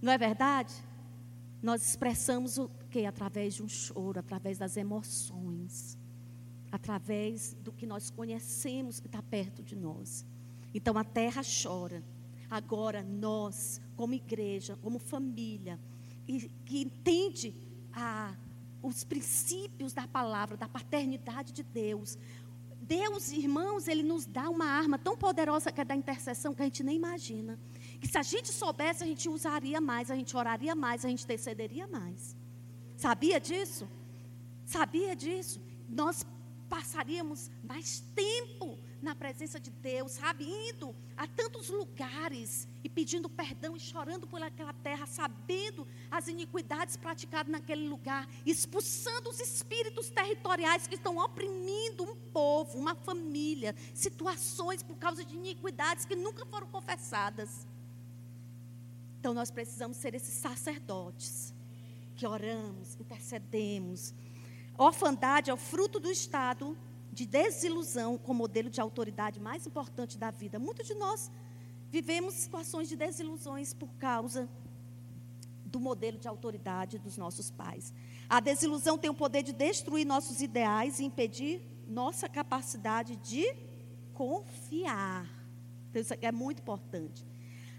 [0.00, 0.72] não é verdade?
[1.62, 3.04] Nós expressamos o que?
[3.04, 5.98] Através de um choro, através das emoções,
[6.72, 10.24] através do que nós conhecemos que está perto de nós.
[10.72, 12.02] Então a terra chora.
[12.50, 15.78] Agora, nós, como igreja, como família,
[16.26, 17.54] e, que entende
[17.92, 18.34] a,
[18.82, 22.18] os princípios da palavra, da paternidade de Deus.
[22.80, 26.64] Deus, irmãos, Ele nos dá uma arma tão poderosa que é da intercessão que a
[26.64, 27.58] gente nem imagina.
[28.00, 31.24] Que se a gente soubesse, a gente usaria mais, a gente oraria mais, a gente
[31.24, 32.36] intercederia mais.
[32.96, 33.86] Sabia disso?
[34.64, 35.60] Sabia disso?
[35.88, 36.26] Nós
[36.68, 40.44] passaríamos mais tempo na presença de Deus, sabe?
[40.44, 46.96] Indo a tantos lugares e pedindo perdão e chorando por aquela terra, sabendo as iniquidades
[46.96, 54.82] praticadas naquele lugar, expulsando os espíritos territoriais que estão oprimindo um povo, uma família, situações
[54.82, 57.66] por causa de iniquidades que nunca foram confessadas.
[59.20, 61.54] Então nós precisamos ser esses sacerdotes
[62.16, 64.14] que oramos, intercedemos.
[64.76, 66.76] Orfandade é o fruto do Estado
[67.18, 70.56] de desilusão com o modelo de autoridade mais importante da vida.
[70.56, 71.28] Muitos de nós
[71.90, 74.48] vivemos situações de desilusões por causa
[75.64, 77.92] do modelo de autoridade dos nossos pais.
[78.28, 83.44] A desilusão tem o poder de destruir nossos ideais e impedir nossa capacidade de
[84.14, 85.26] confiar.
[85.90, 87.26] Então, isso é muito importante.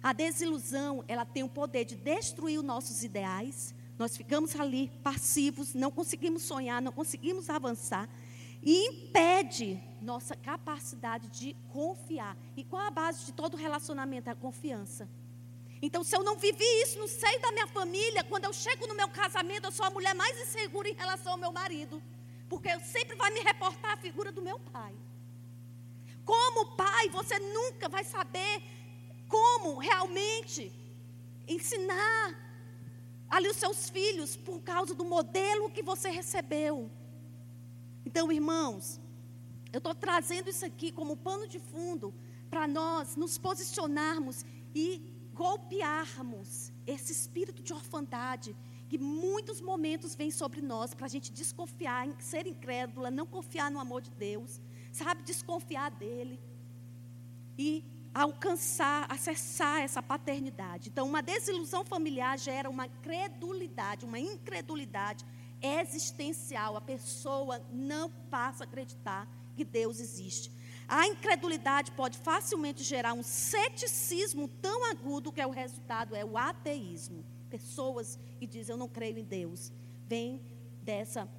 [0.03, 3.73] A desilusão, ela tem o poder de destruir os nossos ideais.
[3.97, 8.09] Nós ficamos ali passivos, não conseguimos sonhar, não conseguimos avançar
[8.61, 12.37] e impede nossa capacidade de confiar.
[12.55, 14.29] E qual a base de todo relacionamento?
[14.29, 15.09] É a confiança.
[15.81, 18.95] Então, se eu não vivi isso no seio da minha família, quando eu chego no
[18.95, 22.01] meu casamento, eu sou a mulher mais insegura em relação ao meu marido.
[22.49, 24.93] Porque eu sempre vai me reportar a figura do meu pai.
[26.25, 28.61] Como pai, você nunca vai saber
[29.27, 30.71] como realmente
[31.47, 32.49] ensinar
[33.29, 36.89] ali os seus filhos por causa do modelo que você recebeu.
[38.05, 38.99] Então, irmãos,
[39.71, 42.13] eu estou trazendo isso aqui como pano de fundo
[42.49, 44.43] para nós nos posicionarmos
[44.73, 45.01] e
[45.33, 48.55] golpearmos esse espírito de orfandade
[48.89, 53.79] que muitos momentos vem sobre nós para a gente desconfiar, ser incrédula, não confiar no
[53.79, 54.59] amor de Deus,
[54.91, 56.39] sabe, desconfiar dele
[57.55, 60.89] e alcançar, acessar essa paternidade.
[60.89, 65.23] Então, uma desilusão familiar gera uma credulidade, uma incredulidade
[65.61, 66.75] existencial.
[66.77, 70.51] A pessoa não passa a acreditar que Deus existe.
[70.87, 76.37] A incredulidade pode facilmente gerar um ceticismo tão agudo que é o resultado é o
[76.37, 77.23] ateísmo.
[77.49, 79.71] Pessoas que dizem eu não creio em Deus,
[80.07, 80.41] vem
[80.81, 81.29] dessa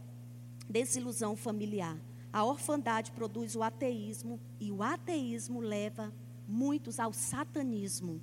[0.68, 1.98] desilusão familiar.
[2.32, 6.12] A orfandade produz o ateísmo e o ateísmo leva
[6.46, 8.20] muitos ao satanismo.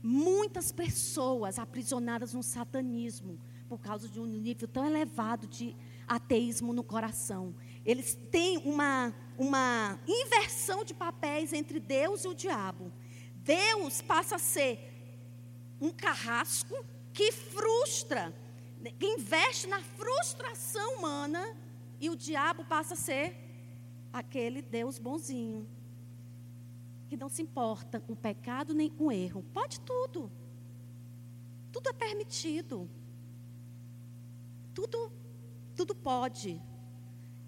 [0.00, 6.82] Muitas pessoas aprisionadas no satanismo por causa de um nível tão elevado de ateísmo no
[6.82, 7.54] coração.
[7.84, 12.90] Eles têm uma, uma inversão de papéis entre Deus e o diabo.
[13.36, 14.78] Deus passa a ser
[15.80, 16.74] um carrasco
[17.12, 18.34] que frustra,
[18.98, 21.56] que investe na frustração humana,
[22.00, 23.36] e o diabo passa a ser
[24.12, 25.68] aquele Deus bonzinho,
[27.08, 29.44] que não se importa com pecado nem com erro.
[29.52, 30.30] Pode tudo.
[31.72, 32.88] Tudo é permitido.
[34.78, 35.10] Tudo,
[35.74, 36.62] tudo pode.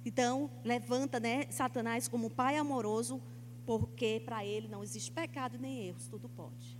[0.04, 3.22] Então, levanta né, Satanás como pai amoroso,
[3.64, 6.76] porque para ele não existe pecado nem erros, tudo pode.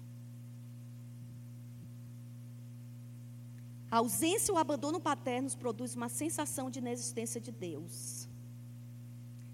[3.89, 8.29] A ausência ou abandono paternos produz uma sensação de inexistência de Deus.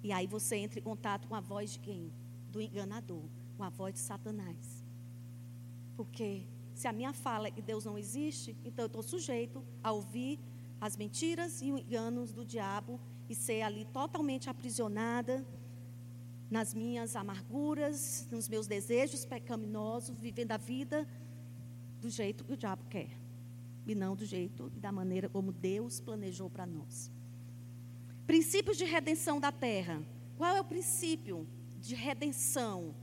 [0.03, 2.11] E aí você entra em contato com a voz de quem?
[2.51, 3.25] Do enganador,
[3.59, 4.83] com a voz de Satanás.
[5.95, 9.93] Porque se a minha fala é que Deus não existe, então eu estou sujeito a
[9.93, 10.41] ouvir
[10.81, 15.45] as mentiras e os enganos do diabo e ser ali totalmente aprisionada
[16.51, 21.09] nas minhas amarguras, nos meus desejos pecaminosos, vivendo a vida
[22.01, 23.27] do jeito que o diabo quer
[23.87, 27.11] e não do jeito e da maneira como Deus planejou para nós.
[28.27, 30.03] Princípios de redenção da terra.
[30.37, 31.47] Qual é o princípio
[31.81, 32.95] de redenção?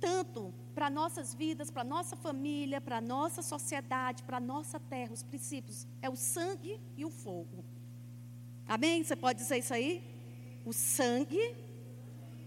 [0.00, 5.86] Tanto para nossas vidas, para nossa família, para nossa sociedade, para nossa terra, os princípios
[6.00, 7.64] é o sangue e o fogo.
[8.66, 9.04] Amém?
[9.04, 10.02] Você pode dizer isso aí?
[10.64, 11.54] O sangue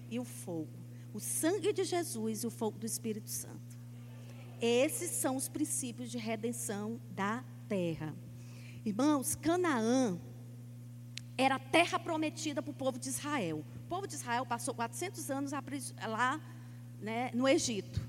[0.10, 0.70] e o fogo.
[1.14, 3.78] O sangue de Jesus e o fogo do Espírito Santo.
[4.60, 8.16] Esses são os princípios de redenção da terra.
[8.86, 10.20] Irmãos, Canaã
[11.38, 13.64] era a terra prometida para o povo de Israel.
[13.76, 16.42] O povo de Israel passou 400 anos lá
[17.04, 18.02] né, no Egito.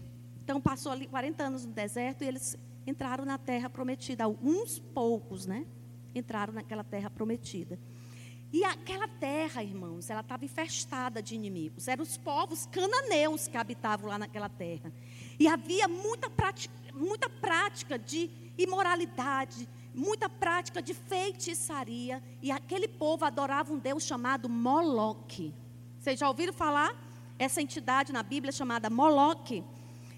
[0.43, 4.25] Então passou ali 40 anos no deserto e eles entraram na terra prometida.
[4.25, 5.67] Alguns poucos, né?
[6.15, 7.79] Entraram naquela terra prometida.
[8.53, 11.89] E aquela terra, irmãos, ela estava infestada de inimigos.
[11.89, 14.93] Eram os povos cananeus que habitavam lá naquela terra.
[15.41, 22.23] E havia muita prática, muita prática de imoralidade, muita prática de feitiçaria.
[22.41, 25.53] E aquele povo adorava um Deus chamado Moloque.
[25.99, 26.95] Vocês já ouviram falar?
[27.39, 29.65] Essa entidade na Bíblia chamada Moloque.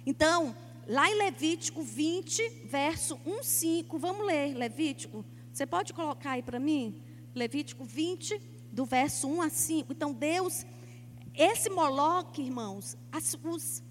[0.05, 0.55] Então,
[0.87, 5.25] lá em Levítico 20, verso 1, 5, vamos ler Levítico.
[5.53, 7.03] Você pode colocar aí para mim?
[7.35, 8.39] Levítico 20,
[8.73, 9.93] do verso 1 a 5.
[9.93, 10.67] Então, Deus,
[11.35, 13.83] esse Moloque, irmãos, as, os,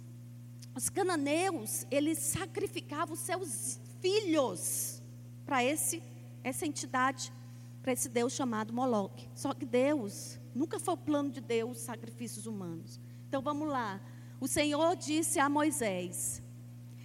[0.75, 5.01] os cananeus, eles sacrificavam seus filhos
[5.45, 6.01] para esse
[6.45, 7.33] essa entidade,
[7.81, 9.27] para esse Deus chamado Moloque.
[9.33, 12.99] Só que Deus, nunca foi o plano de Deus sacrifícios humanos.
[13.35, 13.99] Então vamos lá.
[14.39, 16.41] O Senhor disse a Moisés: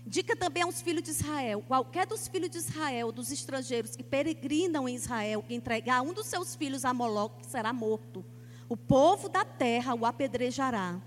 [0.06, 4.88] Dica também aos filhos de Israel: qualquer dos filhos de Israel, dos estrangeiros que peregrinam
[4.88, 8.24] em Israel, que entregar um dos seus filhos a Moloque, será morto.
[8.68, 11.02] O povo da terra o apedrejará.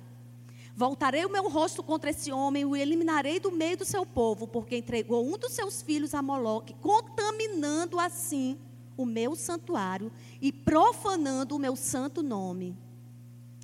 [0.75, 4.45] Voltarei o meu rosto contra esse homem e o eliminarei do meio do seu povo,
[4.45, 8.59] porque entregou um dos seus filhos a Moloque, contaminando assim
[8.97, 10.11] o meu santuário
[10.41, 12.77] e profanando o meu santo nome.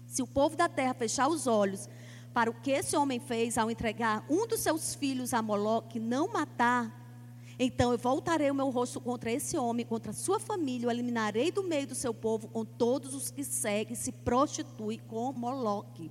[0.10, 1.88] Se o povo da terra fechar os olhos
[2.34, 6.28] para o que esse homem fez ao entregar um dos seus filhos a Moloque, não
[6.34, 7.00] matar,
[7.60, 11.52] então eu voltarei o meu rosto contra esse homem, contra a sua família, o eliminarei
[11.52, 16.10] do meio do seu povo com todos os que seguem, se prostituem com Moloque.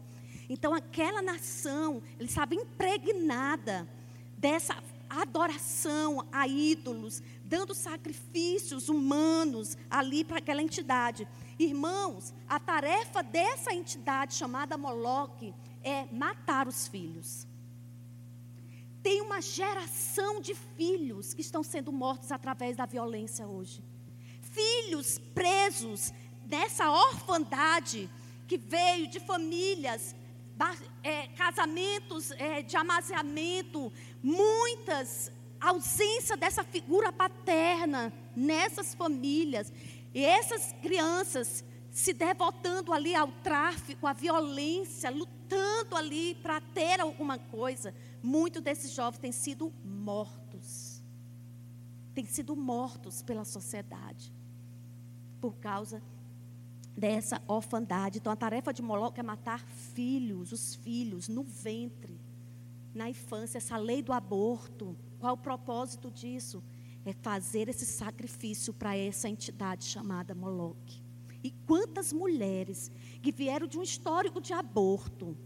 [0.49, 3.89] Então aquela nação, ele estava impregnada
[4.37, 4.77] dessa
[5.11, 11.27] adoração a ídolos, dando sacrifícios humanos ali para aquela entidade.
[11.59, 15.53] Irmãos, a tarefa dessa entidade chamada Moloque
[15.83, 17.47] é matar os filhos.
[19.03, 23.83] Tem uma geração de filhos que estão sendo mortos através da violência hoje.
[24.41, 26.13] Filhos presos
[26.47, 28.09] nessa orfandade
[28.47, 30.15] que veio de famílias,
[31.03, 33.93] é, casamentos é, de amaziamento,
[34.23, 39.73] muitas ausência dessa figura paterna nessas famílias.
[40.15, 47.39] E essas crianças se devotando ali ao tráfico, à violência, lutando ali para ter alguma
[47.39, 47.95] coisa.
[48.23, 51.03] Muitos desses jovens têm sido mortos.
[52.15, 54.33] Têm sido mortos pela sociedade.
[55.41, 56.03] Por causa
[56.97, 58.19] dessa orfandade.
[58.19, 59.61] Então a tarefa de Moloque é matar
[59.95, 62.21] filhos, os filhos, no ventre,
[62.93, 64.97] na infância, essa lei do aborto.
[65.19, 66.63] Qual o propósito disso?
[67.05, 71.03] É fazer esse sacrifício para essa entidade chamada Moloque.
[71.43, 72.91] E quantas mulheres
[73.23, 75.37] que vieram de um histórico de aborto,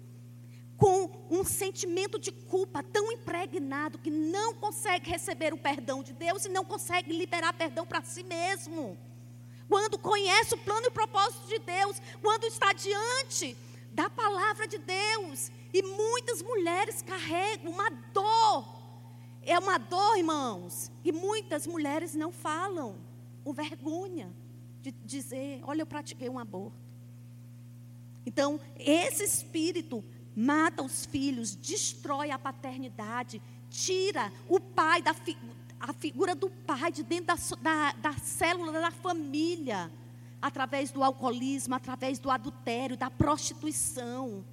[0.76, 6.44] com um sentimento de culpa tão impregnado que não consegue receber o perdão de Deus
[6.44, 8.98] e não consegue liberar perdão para si mesmo.
[9.68, 13.56] Quando conhece o plano e o propósito de Deus, quando está diante
[13.92, 18.81] da palavra de Deus, e muitas mulheres carregam uma dor.
[19.44, 22.96] É uma dor, irmãos, e muitas mulheres não falam,
[23.42, 24.32] com vergonha
[24.80, 26.80] de dizer: Olha, eu pratiquei um aborto.
[28.24, 35.36] Então, esse espírito mata os filhos, destrói a paternidade, tira o pai da fi,
[35.78, 39.90] a figura do pai de dentro da, da, da célula da família,
[40.40, 44.44] através do alcoolismo, através do adultério, da prostituição,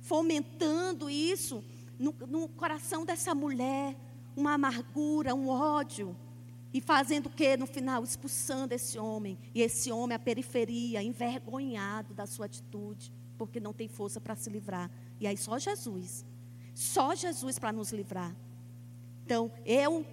[0.00, 1.64] fomentando isso
[1.98, 3.96] no, no coração dessa mulher,
[4.38, 6.16] uma amargura, um ódio.
[6.72, 8.04] E fazendo o que no final?
[8.04, 9.36] Expulsando esse homem.
[9.54, 14.48] E esse homem à periferia, envergonhado da sua atitude, porque não tem força para se
[14.48, 14.90] livrar.
[15.18, 16.24] E aí só Jesus.
[16.74, 18.34] Só Jesus para nos livrar.
[19.24, 20.06] Então, eu,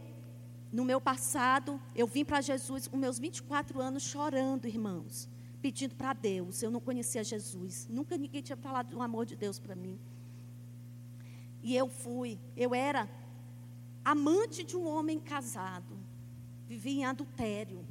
[0.72, 5.30] no meu passado, eu vim para Jesus com meus 24 anos chorando, irmãos.
[5.62, 6.64] Pedindo para Deus.
[6.64, 7.88] Eu não conhecia Jesus.
[7.90, 10.00] Nunca ninguém tinha falado do amor de Deus para mim.
[11.62, 12.40] E eu fui.
[12.56, 13.10] Eu era
[14.06, 15.98] amante de um homem casado.
[16.68, 17.84] Vivia em adultério.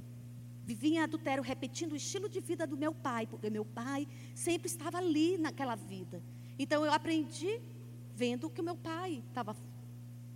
[0.65, 4.69] Vivia em adultério, repetindo o estilo de vida do meu pai, porque meu pai sempre
[4.69, 6.23] estava ali naquela vida.
[6.59, 7.61] Então eu aprendi
[8.15, 9.55] vendo o que meu pai estava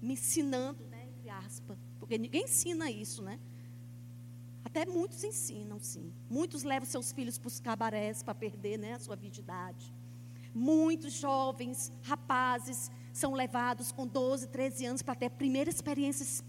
[0.03, 3.39] me ensinando, né, entre aspas, porque ninguém ensina isso, né?
[4.64, 6.12] Até muitos ensinam, sim.
[6.29, 9.95] Muitos levam seus filhos para os cabarés para perder né, a sua virgindade.
[10.55, 16.44] Muitos jovens, rapazes, são levados com 12, 13 anos para ter a primeira experiência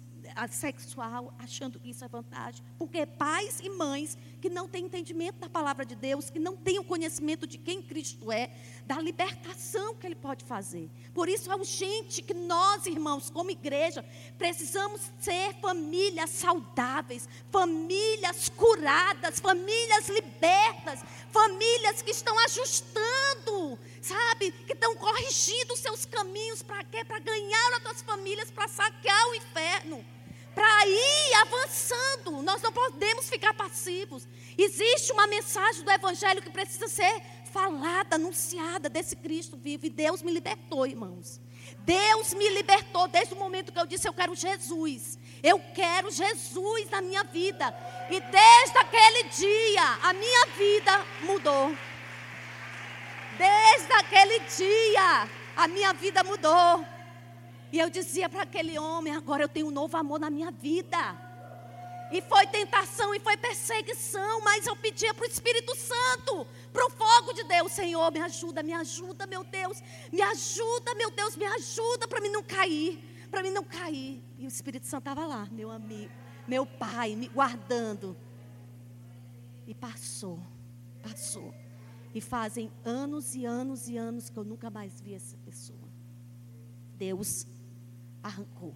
[0.49, 2.63] sexual, achando que isso é vantagem.
[2.77, 6.79] Porque pais e mães que não têm entendimento da palavra de Deus, que não têm
[6.79, 8.51] o conhecimento de quem Cristo é,
[8.85, 10.89] da libertação que Ele pode fazer.
[11.13, 14.05] Por isso é urgente que nós, irmãos, como igreja,
[14.37, 23.58] precisamos ser famílias saudáveis, famílias curadas, famílias libertas, famílias que estão ajustando,
[24.01, 24.51] sabe?
[24.51, 27.03] Que estão corrigindo os seus caminhos para quê?
[27.05, 30.05] Para ganhar as suas famílias, para saquear o inferno
[30.59, 32.41] para ir avançando.
[32.41, 34.27] Nós não podemos ficar passivos.
[34.57, 37.21] Existe uma mensagem do Evangelho que precisa ser
[37.53, 39.85] falada, anunciada desse Cristo vivo.
[39.85, 41.39] E Deus me libertou, irmãos.
[41.79, 45.17] Deus me libertou desde o momento que eu disse: Eu quero Jesus.
[45.41, 47.73] Eu quero Jesus na minha vida.
[48.09, 51.73] E desde aquele dia, a minha vida mudou.
[53.39, 56.85] Desde aquele dia, a minha vida mudou.
[57.71, 60.99] E eu dizia para aquele homem: agora eu tenho um novo amor na minha vida.
[62.11, 66.89] E foi tentação e foi perseguição, mas eu pedia para o Espírito Santo, para o
[66.89, 69.81] fogo de Deus: Senhor, me ajuda, me ajuda, meu Deus,
[70.11, 72.99] me ajuda, meu Deus, me ajuda para mim não cair,
[73.31, 74.21] para mim não cair.
[74.37, 76.11] E o Espírito Santo estava lá, meu amigo,
[76.45, 78.17] meu pai, me guardando.
[79.65, 80.39] E passou,
[81.01, 81.53] passou.
[82.13, 85.87] E fazem anos e anos e anos que eu nunca mais vi essa pessoa.
[86.97, 87.47] Deus
[88.23, 88.75] arrancou.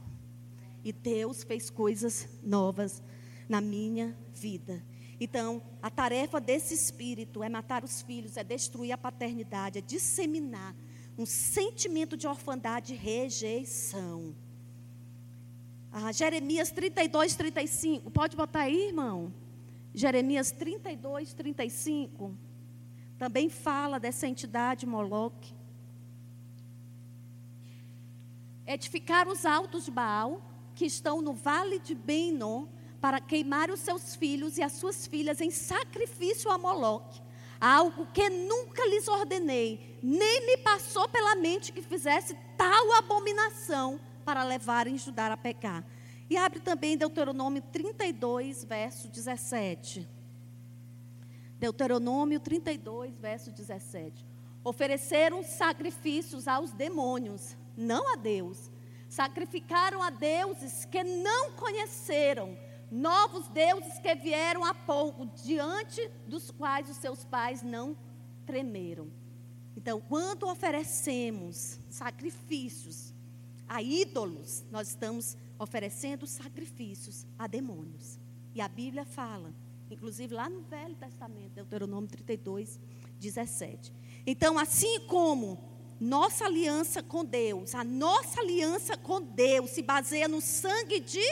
[0.84, 3.02] E Deus fez coisas novas
[3.48, 4.84] na minha vida.
[5.20, 10.76] Então, a tarefa desse espírito é matar os filhos, é destruir a paternidade, é disseminar
[11.18, 14.36] um sentimento de orfandade e rejeição.
[15.92, 18.10] Ah, Jeremias 32, 35.
[18.10, 19.32] Pode botar aí, irmão?
[19.94, 22.36] Jeremias 32, 35.
[23.18, 25.54] Também fala dessa entidade Moloque.
[28.66, 30.42] Edificar os altos de Baal,
[30.74, 32.66] que estão no vale de Benon,
[33.00, 37.22] para queimar os seus filhos e as suas filhas em sacrifício a Moloque.
[37.60, 44.44] Algo que nunca lhes ordenei, nem me passou pela mente que fizesse tal abominação para
[44.44, 45.84] levarem Judá a pecar.
[46.30, 50.08] E abre também Deuteronômio 32, verso 17.
[51.64, 54.26] Deuteronômio 32, verso 17.
[54.66, 58.70] Ofereceram sacrifícios aos demônios, não a Deus.
[59.08, 62.58] Sacrificaram a deuses que não conheceram,
[62.92, 67.96] novos deuses que vieram há pouco, diante dos quais os seus pais não
[68.46, 69.08] tremeram.
[69.78, 73.14] Então, quando oferecemos sacrifícios
[73.70, 78.20] a ídolos, nós estamos oferecendo sacrifícios a demônios.
[78.54, 79.54] E a Bíblia fala,
[79.90, 82.80] inclusive lá no Velho Testamento, Deuteronômio 32,
[83.20, 83.94] 17.
[84.26, 90.42] Então, assim como nossa aliança com Deus, a nossa aliança com Deus se baseia no
[90.42, 91.26] sangue de,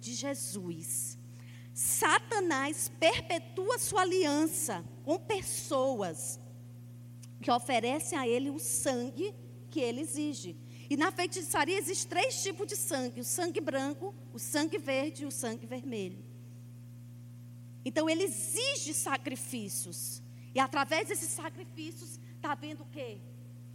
[0.00, 1.18] de Jesus.
[1.72, 6.38] Satanás perpetua sua aliança com pessoas
[7.42, 9.34] que oferecem a ele o sangue
[9.70, 10.56] que ele exige.
[10.88, 15.26] E na feitiçaria existem três tipos de sangue: o sangue branco, o sangue verde e
[15.26, 16.23] o sangue vermelho.
[17.84, 20.22] Então ele exige sacrifícios.
[20.54, 23.18] E através desses sacrifícios está havendo o quê?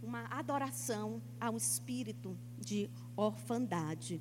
[0.02, 4.20] Uma adoração a um espírito de orfandade.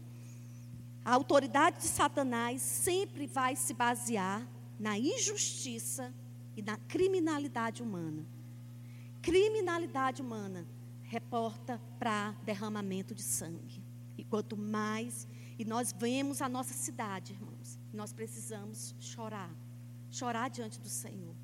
[1.04, 4.48] A autoridade de Satanás sempre vai se basear
[4.80, 6.14] na injustiça
[6.56, 8.26] e na criminalidade humana.
[9.22, 10.68] Criminalidade humana
[11.04, 13.84] reporta para derramamento de sangue.
[14.18, 15.28] E quanto mais,
[15.58, 19.50] e nós vemos a nossa cidade, irmãos, nós precisamos chorar,
[20.12, 21.36] chorar diante do Senhor,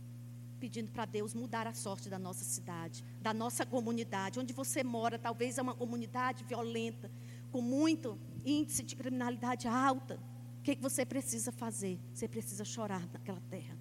[0.60, 5.20] pedindo para Deus mudar a sorte da nossa cidade, da nossa comunidade, onde você mora,
[5.20, 7.12] talvez é uma comunidade violenta,
[7.52, 10.20] com muito índice de criminalidade alta.
[10.60, 12.00] O que, que você precisa fazer?
[12.14, 13.78] Você precisa chorar naquela terra.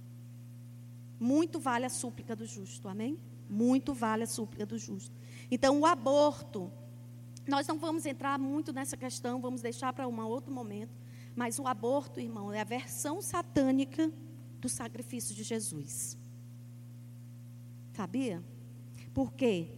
[1.19, 3.19] Muito vale a súplica do justo, amém?
[3.49, 5.15] Muito vale a súplica do justo.
[5.51, 6.71] Então, o aborto,
[7.47, 10.93] nós não vamos entrar muito nessa questão, vamos deixar para um outro momento.
[11.35, 14.13] Mas o aborto, irmão, é a versão satânica
[14.65, 16.17] do sacrifício de Jesus.
[17.93, 18.43] Sabia?
[19.13, 19.69] Por quê?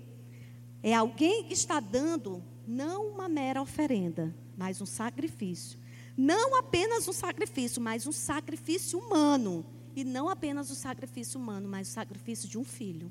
[0.80, 5.76] É alguém que está dando não uma mera oferenda, mas um sacrifício.
[6.16, 9.66] Não apenas um sacrifício, mas um sacrifício humano.
[9.96, 13.10] E não apenas o sacrifício humano, mas o sacrifício de um filho.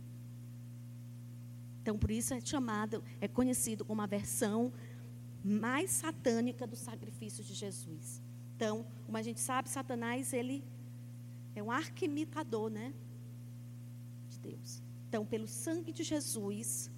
[1.81, 4.71] Então, por isso é chamado, é conhecido como a versão
[5.43, 8.21] mais satânica do sacrifício de Jesus.
[8.55, 10.63] Então, como a gente sabe, Satanás, ele
[11.55, 12.93] é um arquimitador, né?
[14.29, 14.83] De Deus.
[15.07, 16.91] Então, pelo sangue de Jesus,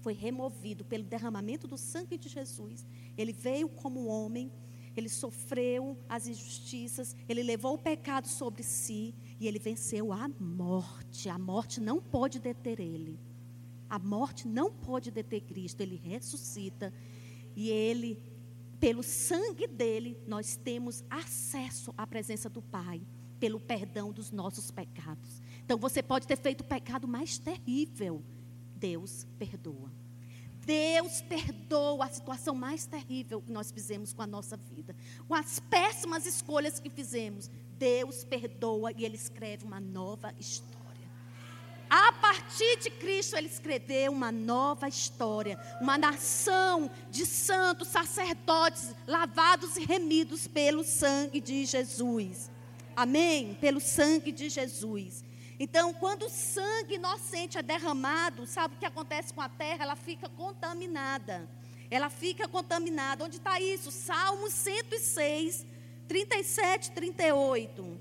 [0.00, 2.86] foi removido, pelo derramamento do sangue de Jesus,
[3.16, 4.52] ele veio como homem,
[4.94, 11.28] ele sofreu as injustiças, ele levou o pecado sobre si e ele venceu a morte.
[11.28, 13.18] A morte não pode deter ele.
[13.88, 16.92] A morte não pode deter Cristo, ele ressuscita
[17.56, 18.18] e ele,
[18.78, 23.00] pelo sangue dele, nós temos acesso à presença do Pai,
[23.38, 25.42] pelo perdão dos nossos pecados.
[25.64, 28.22] Então você pode ter feito o pecado mais terrível,
[28.76, 29.90] Deus perdoa.
[30.64, 34.96] Deus perdoa a situação mais terrível que nós fizemos com a nossa vida,
[35.28, 37.50] com as péssimas escolhas que fizemos.
[37.78, 40.74] Deus perdoa e Ele escreve uma nova história.
[41.88, 49.76] A partir de Cristo, ele escreveu uma nova história, uma nação de santos, sacerdotes, lavados
[49.76, 52.50] e remidos pelo sangue de Jesus.
[52.96, 53.54] Amém?
[53.60, 55.24] Pelo sangue de Jesus.
[55.58, 59.84] Então, quando o sangue inocente é derramado, sabe o que acontece com a terra?
[59.84, 61.48] Ela fica contaminada.
[61.90, 63.24] Ela fica contaminada.
[63.24, 63.90] Onde está isso?
[63.90, 65.64] Salmo 106,
[66.08, 68.00] 37, 38.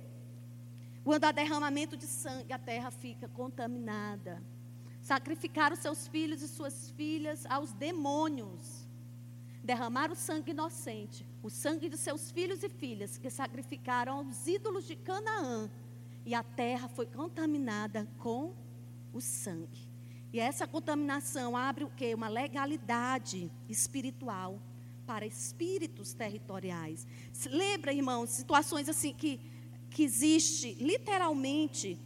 [1.04, 4.42] Quando há derramamento de sangue, a terra fica contaminada.
[5.02, 8.88] Sacrificaram seus filhos e suas filhas aos demônios.
[9.62, 14.96] Derramaram sangue inocente, o sangue de seus filhos e filhas, que sacrificaram aos ídolos de
[14.96, 15.70] Canaã.
[16.26, 18.56] E a terra foi contaminada com
[19.14, 19.88] o sangue.
[20.32, 22.16] E essa contaminação abre o quê?
[22.16, 24.60] Uma legalidade espiritual
[25.06, 27.06] para espíritos territoriais.
[27.52, 29.40] Lembra, irmãos, situações assim que
[29.94, 32.00] que existe literalmente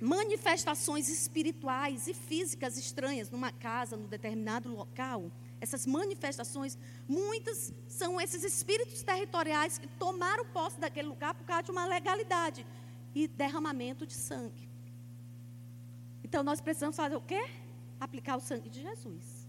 [0.00, 5.30] manifestações espirituais e físicas estranhas numa casa, num determinado local,
[5.60, 6.78] essas manifestações,
[7.08, 12.66] muitas são esses espíritos territoriais que tomaram posse daquele lugar por causa de uma legalidade
[13.14, 14.68] e derramamento de sangue.
[16.22, 17.48] Então nós precisamos fazer o quê?
[17.98, 19.48] Aplicar o sangue de Jesus.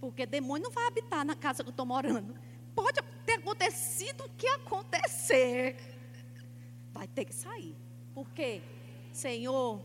[0.00, 2.34] Porque demônio não vai habitar na casa que eu estou morando.
[2.74, 5.76] Pode ter acontecido o que acontecer.
[6.92, 7.76] Vai ter que sair.
[8.14, 8.62] Por quê?
[9.12, 9.80] Senhor,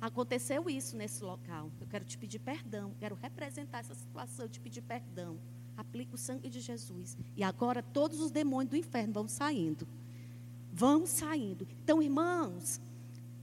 [0.00, 1.70] aconteceu isso nesse local.
[1.80, 5.38] Eu quero te pedir perdão, quero representar essa situação, te pedir perdão.
[5.76, 7.16] Aplica o sangue de Jesus.
[7.36, 9.86] E agora todos os demônios do inferno vão saindo.
[10.72, 11.66] Vão saindo.
[11.82, 12.80] Então, irmãos,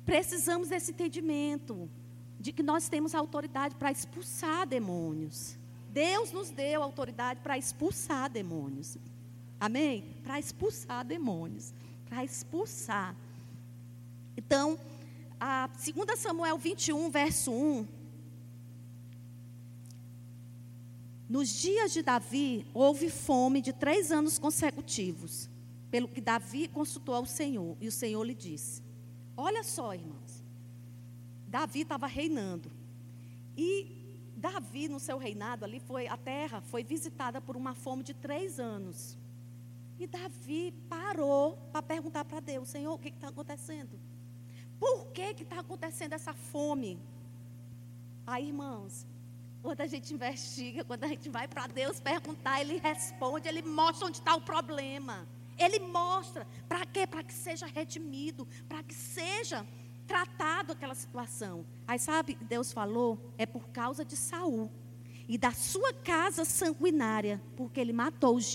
[0.06, 1.90] precisamos desse entendimento
[2.40, 5.58] de que nós temos autoridade para expulsar demônios.
[5.92, 8.98] Deus nos deu autoridade para expulsar demônios.
[9.60, 10.04] Amém?
[10.24, 11.74] Para expulsar demônios.
[12.08, 13.16] Para expulsar.
[14.36, 14.80] Então,
[15.40, 17.88] a 2 Samuel 21, verso 1.
[21.30, 25.50] Nos dias de Davi, houve fome de três anos consecutivos,
[25.92, 28.82] pelo que Davi consultou ao Senhor, e o Senhor lhe disse:
[29.36, 30.44] Olha só, irmãos,
[31.48, 32.72] Davi estava reinando,
[33.58, 38.14] e Davi, no seu reinado, ali foi, a terra foi visitada por uma fome de
[38.14, 39.18] três anos.
[40.00, 44.00] E Davi parou para perguntar para Deus: Senhor, o que está acontecendo?
[44.80, 47.00] Por que está acontecendo essa fome?
[48.26, 49.06] Aí, irmãos,
[49.62, 54.08] quando a gente investiga, quando a gente vai para Deus perguntar, Ele responde, Ele mostra
[54.08, 55.28] onde está o problema.
[55.58, 56.46] Ele mostra.
[56.68, 57.08] Para quê?
[57.08, 59.66] Para que seja redimido, para que seja
[60.06, 61.66] tratado aquela situação.
[61.88, 63.20] Aí sabe Deus falou?
[63.38, 64.72] É por causa de Saul
[65.28, 68.46] e da sua casa sanguinária, porque ele matou os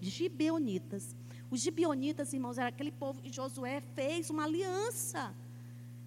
[0.00, 1.14] gibeonitas.
[1.50, 5.34] Os gibeonitas, irmãos, era aquele povo que Josué fez uma aliança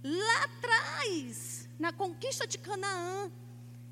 [0.08, 3.30] lá atrás, na conquista de Canaã.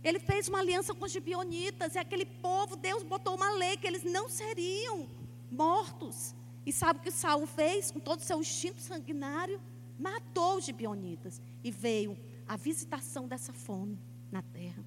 [0.03, 3.87] Ele fez uma aliança com os gibionitas e aquele povo, Deus botou uma lei que
[3.87, 5.09] eles não seriam
[5.51, 6.35] mortos.
[6.65, 9.59] E sabe o que Saul fez com todo o seu instinto sanguinário?
[9.99, 13.99] Matou os gibionitas e veio a visitação dessa fome
[14.31, 14.83] na terra.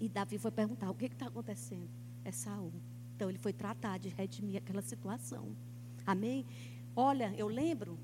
[0.00, 1.88] E Davi foi perguntar: o que está acontecendo?
[2.24, 2.72] É Saul.
[3.14, 5.54] Então ele foi tratar de redimir aquela situação.
[6.06, 6.46] Amém?
[6.96, 7.98] Olha, eu lembro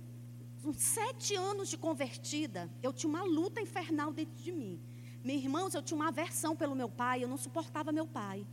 [0.74, 4.80] sete anos de convertida, eu tinha uma luta infernal dentro de mim.
[5.22, 8.46] Meus irmãos, eu tinha uma aversão pelo meu pai, eu não suportava meu pai.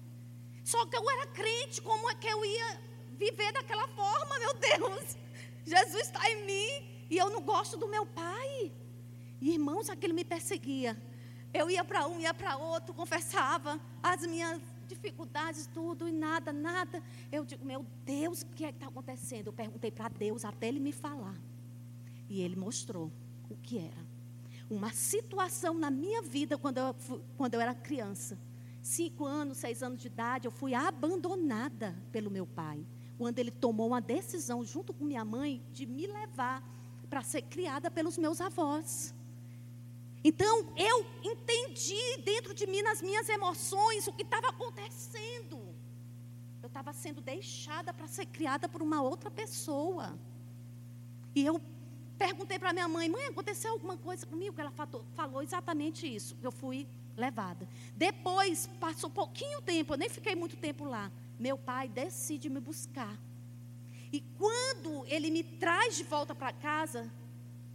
[0.63, 5.17] Só que eu era crente, como é que eu ia viver daquela forma, meu Deus?
[5.65, 8.71] Jesus está em mim e eu não gosto do meu pai.
[9.41, 11.01] Irmãos, aquele me perseguia.
[11.53, 17.03] Eu ia para um, ia para outro, confessava as minhas dificuldades, tudo, e nada, nada.
[17.31, 19.47] Eu digo, meu Deus, o que é que está acontecendo?
[19.47, 21.35] Eu perguntei para Deus até ele me falar.
[22.33, 23.11] E ele mostrou
[23.47, 24.07] o que era.
[24.67, 26.95] Uma situação na minha vida quando eu,
[27.37, 28.39] quando eu era criança.
[28.81, 32.83] Cinco anos, seis anos de idade, eu fui abandonada pelo meu pai.
[33.19, 36.67] Quando ele tomou uma decisão, junto com minha mãe, de me levar
[37.07, 39.13] para ser criada pelos meus avós.
[40.23, 45.59] Então, eu entendi dentro de mim, nas minhas emoções, o que estava acontecendo.
[46.63, 50.17] Eu estava sendo deixada para ser criada por uma outra pessoa.
[51.35, 51.61] E eu
[52.25, 54.55] perguntei para minha mãe, mãe, aconteceu alguma coisa comigo?
[54.57, 56.37] Ela falou, exatamente isso.
[56.41, 57.67] Eu fui levada.
[57.97, 61.11] Depois, passou pouquinho tempo, eu nem fiquei muito tempo lá.
[61.37, 63.19] Meu pai decide me buscar.
[64.09, 67.11] E quando ele me traz de volta para casa,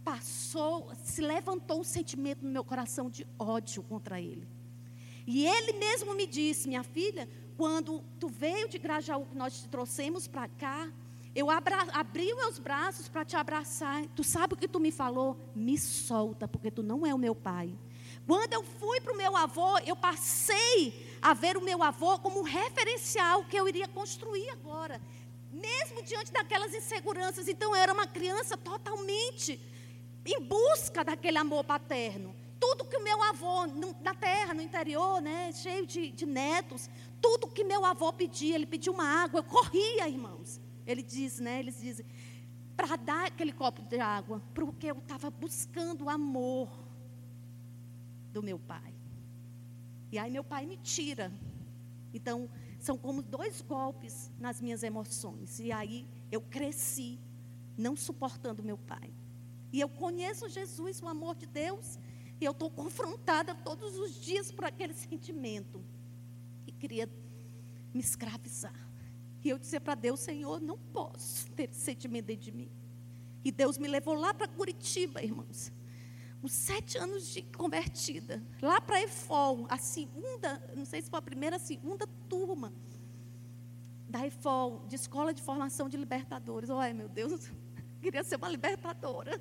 [0.03, 4.47] passou, se levantou um sentimento no meu coração de ódio contra ele.
[5.27, 9.67] E ele mesmo me disse, minha filha, quando tu veio de Grajaú, que nós te
[9.67, 10.91] trouxemos para cá,
[11.35, 14.05] eu abra, abri meus braços para te abraçar.
[14.15, 15.37] Tu sabe o que tu me falou?
[15.55, 17.73] Me solta, porque tu não é o meu pai.
[18.25, 22.39] Quando eu fui para o meu avô, eu passei a ver o meu avô como
[22.39, 25.01] um referencial que eu iria construir agora.
[25.51, 27.47] Mesmo diante daquelas inseguranças.
[27.47, 29.59] Então, eu era uma criança totalmente
[30.25, 32.35] em busca daquele amor paterno.
[32.59, 33.65] Tudo que o meu avô,
[34.01, 36.89] na terra, no interior, né, cheio de, de netos,
[37.21, 40.59] tudo que meu avô pedia, ele pedia uma água, eu corria, irmãos.
[40.89, 41.59] Ele diz, né?
[41.59, 42.03] Eles dizem,
[42.75, 46.67] para dar aquele copo de água, porque eu estava buscando o amor
[48.33, 48.95] do meu pai.
[50.11, 51.31] E aí meu pai me tira.
[52.11, 55.59] Então, são como dois golpes nas minhas emoções.
[55.59, 57.19] E aí eu cresci,
[57.77, 59.13] não suportando meu pai.
[59.71, 61.99] E eu conheço Jesus, o amor de Deus,
[62.41, 65.83] e eu estou confrontada todos os dias por aquele sentimento.
[66.65, 67.07] E queria
[67.93, 68.88] me escravizar.
[69.43, 72.69] E eu dizia para Deus, Senhor, não posso ter sentimento de mim.
[73.43, 75.71] E Deus me levou lá para Curitiba, irmãos.
[76.43, 78.43] uns sete anos de convertida.
[78.61, 82.73] Lá para EFOL, a segunda, não sei se foi a primeira, a segunda turma
[84.09, 86.69] da EFOL, de Escola de Formação de Libertadores.
[86.69, 87.55] Ai, meu Deus, eu
[88.01, 89.39] queria ser uma libertadora.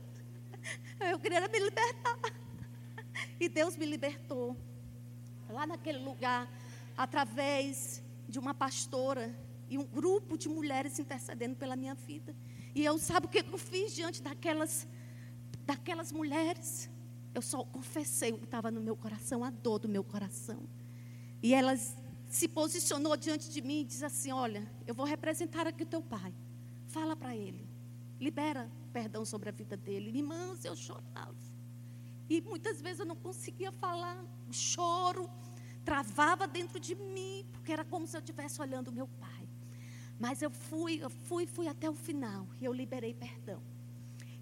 [1.00, 2.18] Eu queria me libertar.
[3.38, 4.56] E Deus me libertou.
[5.48, 6.50] Lá naquele lugar,
[6.96, 9.32] através de uma pastora
[9.68, 12.34] e um grupo de mulheres intercedendo pela minha vida.
[12.74, 14.86] E eu sabe o que eu fiz diante daquelas
[15.64, 16.88] daquelas mulheres?
[17.34, 20.66] Eu só confessei o que estava no meu coração, a dor do meu coração.
[21.42, 21.96] E elas
[22.28, 26.02] se posicionou diante de mim e diz assim: "Olha, eu vou representar aqui o teu
[26.02, 26.32] pai.
[26.86, 27.68] Fala para ele.
[28.18, 30.16] Libera perdão sobre a vida dele".
[30.16, 31.48] Irmãs, eu chorava.
[32.28, 35.28] E muitas vezes eu não conseguia falar, o choro
[35.84, 39.37] travava dentro de mim, porque era como se eu estivesse olhando o meu pai.
[40.18, 43.62] Mas eu fui, eu fui, fui até o final e eu liberei perdão.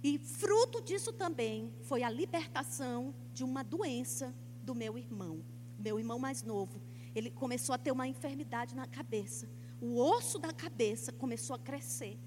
[0.03, 5.45] E fruto disso também foi a libertação de uma doença do meu irmão,
[5.79, 6.81] meu irmão mais novo.
[7.15, 9.49] Ele começou a ter uma enfermidade na cabeça.
[9.81, 12.19] O osso da cabeça começou a crescer.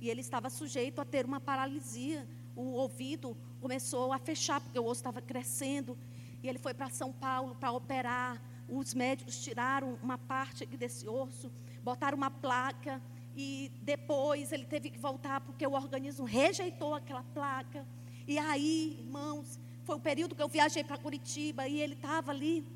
[0.00, 2.26] E ele estava sujeito a ter uma paralisia.
[2.54, 5.98] O ouvido começou a fechar, porque o osso estava crescendo.
[6.42, 8.42] E ele foi para São Paulo para operar.
[8.68, 11.50] Os médicos tiraram uma parte desse osso,
[11.86, 13.00] botaram uma placa
[13.36, 17.86] e depois ele teve que voltar porque o organismo rejeitou aquela placa.
[18.26, 22.66] E aí, irmãos, foi o período que eu viajei para Curitiba e ele estava ali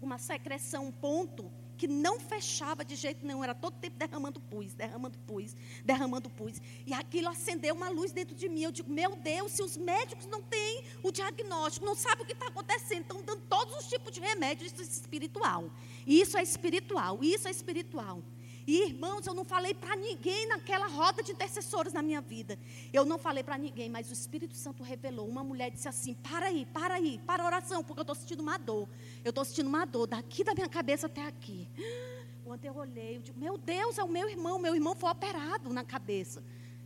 [0.00, 4.74] uma secreção, um ponto que não fechava de jeito nenhum, era todo tempo derramando pus,
[4.74, 6.60] derramando pus, derramando pus.
[6.86, 8.62] E aquilo acendeu uma luz dentro de mim.
[8.62, 12.32] Eu digo, meu Deus, se os médicos não têm o diagnóstico, não sabem o que
[12.32, 15.70] está acontecendo, estão dando todos os tipos de remédios, isso é espiritual.
[16.06, 18.22] Isso é espiritual, isso é espiritual.
[18.66, 22.58] E irmãos, eu não falei para ninguém naquela roda de intercessores na minha vida.
[22.92, 25.28] Eu não falei para ninguém, mas o Espírito Santo revelou.
[25.28, 28.42] Uma mulher disse assim: para aí, para aí, para a oração, porque eu estou sentindo
[28.42, 28.88] uma dor.
[29.22, 31.68] Eu estou sentindo uma dor daqui da minha cabeça até aqui.
[32.42, 34.58] Quando eu olhei, eu digo: meu Deus, é o meu irmão.
[34.58, 36.42] Meu irmão foi operado na cabeça.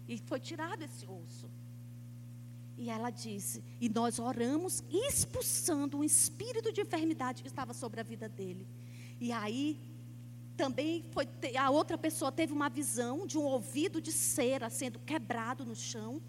[0.09, 1.49] E foi tirado esse osso.
[2.79, 8.05] E ela disse, e nós oramos expulsando um espírito de enfermidade que estava sobre a
[8.05, 8.65] vida dele.
[9.21, 9.77] E aí
[10.59, 15.65] também foi a outra pessoa teve uma visão de um ouvido de cera sendo quebrado
[15.65, 16.21] no chão.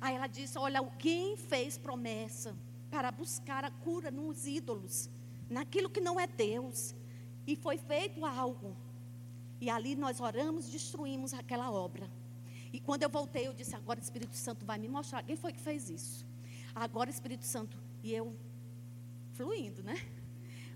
[0.00, 2.56] Aí ela disse: Olha, alguém fez promessa
[2.92, 5.10] para buscar a cura nos ídolos,
[5.50, 6.94] naquilo que não é Deus.
[7.44, 8.76] E foi feito algo.
[9.60, 12.08] E ali nós oramos, destruímos aquela obra.
[12.72, 15.52] E quando eu voltei, eu disse: Agora o Espírito Santo vai me mostrar quem foi
[15.52, 16.24] que fez isso.
[16.72, 17.76] Agora o Espírito Santo.
[18.04, 18.36] E eu
[19.32, 19.96] fluindo, né?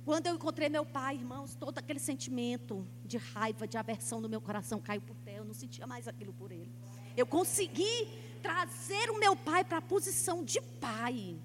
[0.06, 4.40] Quando eu encontrei meu pai, irmãos, todo aquele sentimento de raiva, de aversão no meu
[4.40, 5.38] coração caiu por terra.
[5.38, 6.70] Eu não sentia mais aquilo por ele.
[7.16, 8.08] Eu consegui
[8.40, 11.36] trazer o meu pai para a posição de pai.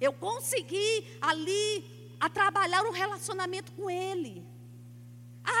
[0.00, 4.42] Eu consegui ali a trabalhar um relacionamento com ele.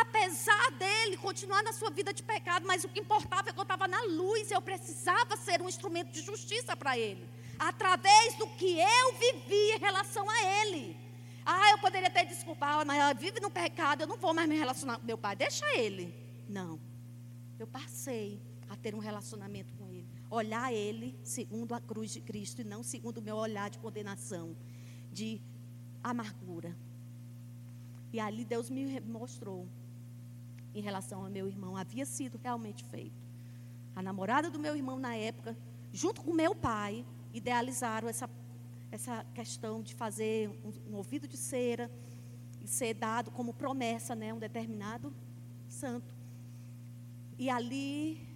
[0.00, 3.64] Apesar dele continuar na sua vida de pecado, mas o que importava é que eu
[3.64, 7.28] estava na luz, eu precisava ser um instrumento de justiça para ele,
[7.58, 11.05] através do que eu vivi em relação a ele.
[11.48, 14.56] Ah, eu poderia ter desculpado, mas ela vive no pecado, eu não vou mais me
[14.56, 15.36] relacionar com meu pai.
[15.36, 16.12] Deixa ele.
[16.48, 16.80] Não.
[17.56, 20.08] Eu passei a ter um relacionamento com ele.
[20.28, 24.56] Olhar ele segundo a cruz de Cristo e não segundo o meu olhar de condenação,
[25.12, 25.40] de
[26.02, 26.76] amargura.
[28.12, 29.68] E ali Deus me mostrou
[30.74, 31.76] em relação ao meu irmão.
[31.76, 33.22] Havia sido realmente feito.
[33.94, 35.56] A namorada do meu irmão na época,
[35.92, 38.28] junto com meu pai, idealizaram essa
[38.90, 41.90] essa questão de fazer um, um ouvido de cera
[42.60, 45.12] e ser dado como promessa, né, um determinado
[45.68, 46.14] santo.
[47.38, 48.26] E ali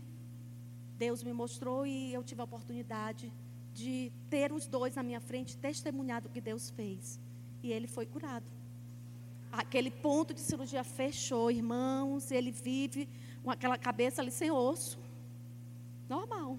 [0.98, 3.32] Deus me mostrou e eu tive a oportunidade
[3.72, 7.18] de ter os dois na minha frente, testemunhar do que Deus fez.
[7.62, 8.50] E ele foi curado.
[9.50, 13.08] Aquele ponto de cirurgia fechou, irmãos, ele vive
[13.42, 14.98] com aquela cabeça ali sem osso.
[16.08, 16.58] Normal.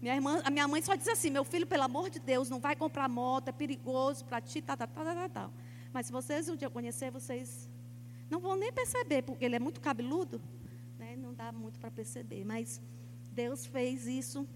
[0.00, 2.60] Minha irmã, a minha mãe só diz assim: meu filho, pelo amor de Deus, não
[2.60, 5.52] vai comprar moto, é perigoso para ti, tal, tal, tal, tal, tal.
[5.92, 7.68] Mas se vocês um dia conhecer, vocês
[8.30, 10.40] não vão nem perceber, porque ele é muito cabeludo,
[10.98, 11.16] né?
[11.16, 12.44] não dá muito para perceber.
[12.44, 12.80] Mas
[13.32, 14.46] Deus fez isso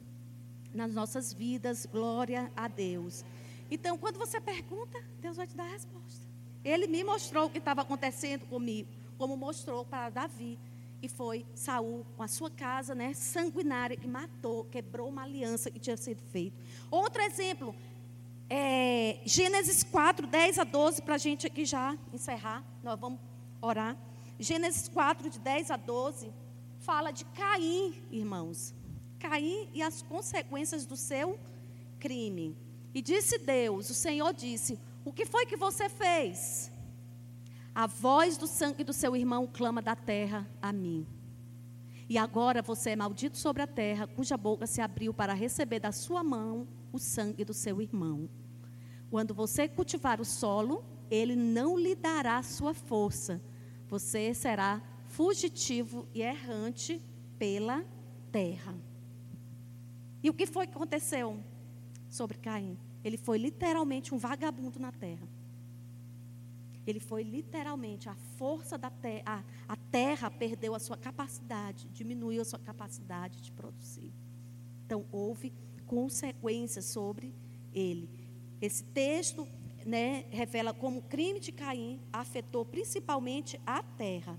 [0.72, 3.24] nas nossas vidas, glória a Deus.
[3.70, 6.26] Então, quando você pergunta, Deus vai te dar a resposta.
[6.64, 8.88] Ele me mostrou o que estava acontecendo comigo,
[9.18, 10.59] como mostrou para Davi.
[11.03, 15.80] E foi Saul com a sua casa, né, sanguinária, que matou, quebrou uma aliança que
[15.80, 16.57] tinha sido feita.
[16.90, 17.74] Outro exemplo,
[18.48, 22.64] é, Gênesis 4, 10 a 12, para a gente aqui já encerrar.
[22.82, 23.18] Nós vamos
[23.61, 23.96] orar.
[24.38, 26.32] Gênesis 4, de 10 a 12,
[26.78, 28.74] fala de Caim, irmãos.
[29.18, 31.38] Caim e as consequências do seu
[31.98, 32.57] crime.
[32.92, 36.72] E disse Deus, o Senhor disse: O que foi que você fez?
[37.75, 41.07] A voz do sangue do seu irmão clama da terra a mim.
[42.09, 45.91] E agora você é maldito sobre a terra, cuja boca se abriu para receber da
[45.91, 48.29] sua mão o sangue do seu irmão.
[49.11, 53.41] Quando você cultivar o solo, ele não lhe dará sua força.
[53.89, 57.01] Você será fugitivo e errante
[57.39, 57.85] pela
[58.31, 58.75] terra.
[60.23, 61.43] E o que foi que aconteceu
[62.09, 62.79] sobre Caim?
[63.03, 65.27] Ele foi literalmente um vagabundo na terra.
[66.87, 72.45] Ele foi literalmente a força da terra, a, terra perdeu a sua capacidade, diminuiu a
[72.45, 74.12] sua capacidade de produzir.
[74.85, 75.53] Então houve
[75.87, 77.35] consequências sobre
[77.72, 78.11] ele.
[78.61, 79.47] Esse texto
[79.87, 84.39] né, revela como o crime de Caim afetou principalmente a terra.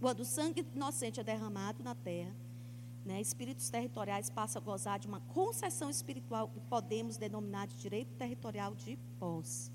[0.00, 2.34] Quando o sangue inocente é derramado na terra,
[3.04, 8.14] né, espíritos territoriais passam a gozar de uma concessão espiritual que podemos denominar de direito
[8.14, 9.73] territorial de posse.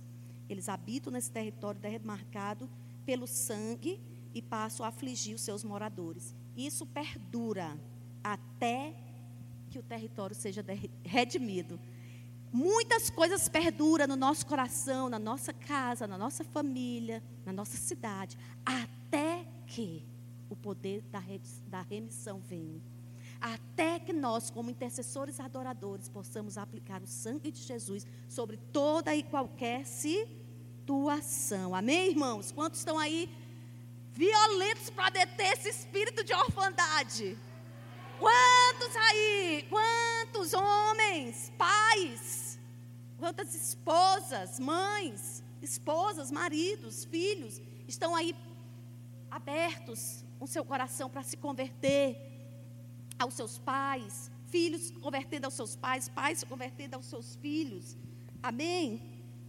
[0.50, 2.68] Eles habitam nesse território demarcado
[3.06, 4.02] pelo sangue
[4.34, 6.36] e passam a afligir os seus moradores.
[6.58, 7.80] Isso perdura
[8.24, 8.96] até
[9.70, 10.66] que o território seja
[11.04, 11.80] redimido.
[12.52, 18.36] Muitas coisas perduram no nosso coração, na nossa casa, na nossa família, na nossa cidade,
[18.66, 20.04] até que
[20.50, 22.82] o poder da remissão venha.
[23.40, 29.24] Até que nós, como intercessores adoradores, possamos aplicar o sangue de Jesus sobre toda e
[29.24, 30.39] qualquer situação.
[31.74, 32.52] Amém, irmãos?
[32.52, 33.30] Quantos estão aí
[34.12, 37.38] violentos para deter esse espírito de orfandade?
[38.18, 39.68] Quantos aí?
[39.70, 42.60] Quantos homens, pais?
[43.18, 48.36] Quantas esposas, mães, esposas, maridos, filhos estão aí
[49.30, 52.18] abertos o seu coração para se converter
[53.20, 57.96] aos seus pais, filhos convertendo aos seus pais, pais convertendo aos seus filhos.
[58.42, 59.02] Amém?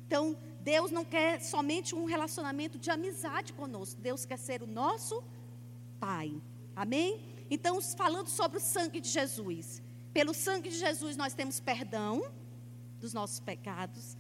[0.07, 5.23] Então, Deus não quer somente um relacionamento de amizade conosco, Deus quer ser o nosso
[5.99, 6.41] Pai.
[6.77, 7.21] Amém?
[7.51, 9.83] Então, falando sobre o sangue de Jesus.
[10.13, 12.23] Pelo sangue de Jesus nós temos perdão
[12.99, 14.17] dos nossos pecados,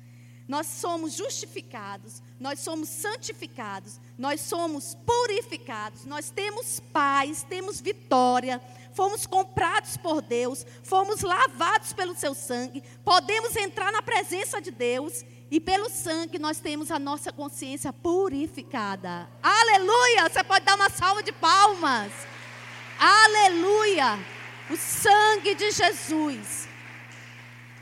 [0.49, 8.61] nós somos justificados, nós somos santificados, nós somos purificados, nós temos paz, temos vitória,
[8.93, 15.25] fomos comprados por Deus, fomos lavados pelo seu sangue, podemos entrar na presença de Deus
[15.51, 19.29] e pelo sangue nós temos a nossa consciência purificada.
[19.43, 20.29] Aleluia!
[20.29, 22.13] Você pode dar uma salva de palmas.
[22.99, 24.19] Aleluia!
[24.71, 26.69] O sangue de Jesus.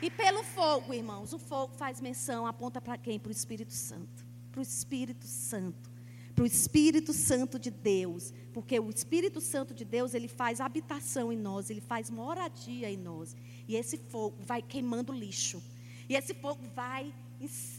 [0.01, 3.19] E pelo fogo, irmãos, o fogo faz menção, aponta para quem?
[3.19, 4.25] Para o Espírito Santo.
[4.51, 5.91] Para o Espírito Santo.
[6.33, 8.33] Para o Espírito Santo de Deus.
[8.53, 12.97] Porque o Espírito Santo de Deus, ele faz habitação em nós, ele faz moradia em
[12.97, 13.35] nós.
[13.67, 15.61] E esse fogo vai queimando lixo.
[16.07, 17.13] E esse fogo vai,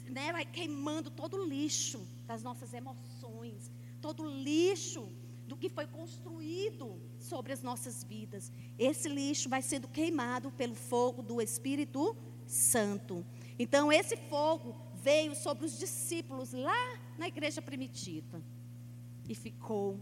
[0.08, 5.08] né, vai queimando todo o lixo das nossas emoções, todo o lixo
[5.46, 8.52] do que foi construído sobre as nossas vidas.
[8.78, 13.26] Esse lixo vai sendo queimado pelo fogo do Espírito Santo.
[13.58, 18.42] Então, esse fogo veio sobre os discípulos lá na igreja primitiva
[19.28, 20.00] e ficou,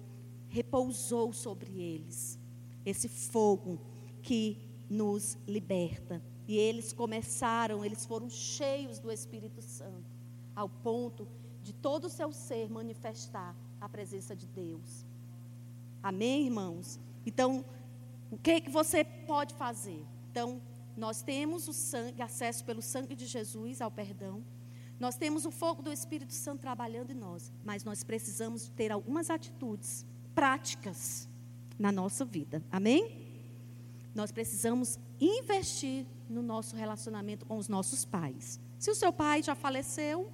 [0.48, 2.38] repousou sobre eles.
[2.84, 3.80] Esse fogo
[4.22, 6.22] que nos liberta.
[6.48, 10.10] E eles começaram, eles foram cheios do Espírito Santo,
[10.56, 11.28] ao ponto
[11.62, 15.04] de todo o seu ser manifestar a presença de Deus.
[16.02, 16.98] Amém, irmãos?
[17.26, 17.62] Então,
[18.30, 20.02] o que, é que você pode fazer?
[20.30, 20.60] Então,
[20.96, 24.42] nós temos o sangue, acesso pelo sangue de Jesus ao perdão.
[24.98, 29.28] Nós temos o fogo do Espírito Santo trabalhando em nós, mas nós precisamos ter algumas
[29.28, 31.28] atitudes práticas
[31.78, 32.62] na nossa vida.
[32.72, 33.28] Amém?
[34.14, 38.60] Nós precisamos investir no nosso relacionamento com os nossos pais.
[38.78, 40.30] Se o seu pai já faleceu,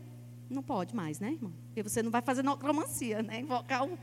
[0.50, 1.52] não pode mais, né, irmão?
[1.66, 3.40] Porque você não vai fazer necromancia, né?
[3.40, 3.98] Invocar o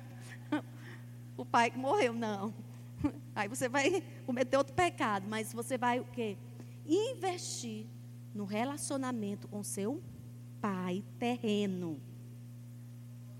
[1.38, 2.54] o pai que morreu, não.
[3.36, 6.38] Aí você vai cometer outro pecado, mas você vai o quê?
[6.86, 7.86] Investir
[8.34, 10.02] no relacionamento com seu
[10.60, 12.00] pai terreno.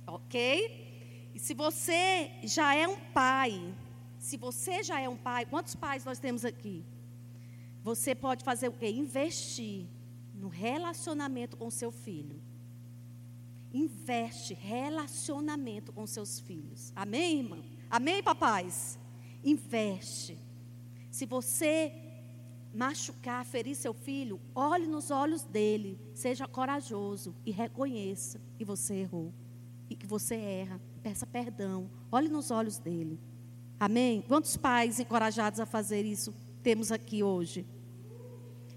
[0.08, 1.32] OK?
[1.34, 3.74] E se você já é um pai,
[4.18, 6.84] se você já é um pai, quantos pais nós temos aqui?
[7.84, 8.90] Você pode fazer o quê?
[8.90, 9.88] Investir
[10.34, 12.42] no relacionamento com seu filho.
[13.74, 16.92] Investe relacionamento com seus filhos.
[16.96, 17.64] Amém, irmão?
[17.90, 19.00] Amém, papais?
[19.44, 20.38] Investe.
[21.10, 21.94] Se você
[22.74, 29.34] machucar, ferir seu filho, olhe nos olhos dele, seja corajoso e reconheça que você errou
[29.90, 30.82] e que você erra.
[31.04, 31.90] Peça perdão.
[32.12, 33.20] Olhe nos olhos dele.
[33.80, 34.22] Amém?
[34.22, 37.66] Quantos pais encorajados a fazer isso temos aqui hoje?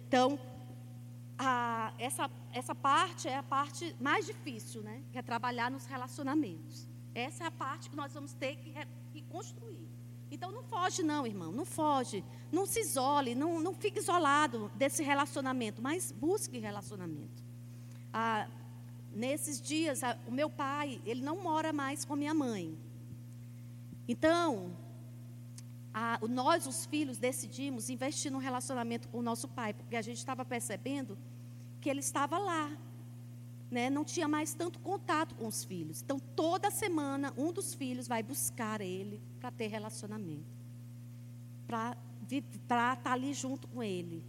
[0.09, 0.39] Então,
[1.39, 5.03] a, essa, essa parte é a parte mais difícil, né?
[5.13, 6.87] Que é trabalhar nos relacionamentos.
[7.15, 8.73] Essa é a parte que nós vamos ter que,
[9.13, 9.89] que construir.
[10.31, 12.25] Então não foge, não, irmão, não foge.
[12.51, 17.43] Não se isole, não, não fique isolado desse relacionamento, mas busque relacionamento.
[18.13, 18.49] Ah,
[19.15, 22.77] nesses dias, a, o meu pai, ele não mora mais com minha mãe.
[24.09, 24.77] Então,
[25.95, 30.19] a, nós, os filhos, decidimos investir no relacionamento com o nosso pai, porque a gente
[30.19, 31.17] estava percebendo
[31.81, 32.77] que ele estava lá,
[33.71, 33.89] né?
[33.89, 36.03] não tinha mais tanto contato com os filhos.
[36.03, 40.59] Então, toda semana, um dos filhos vai buscar ele para ter relacionamento,
[41.65, 41.97] para
[42.29, 44.25] estar tá ali junto com ele,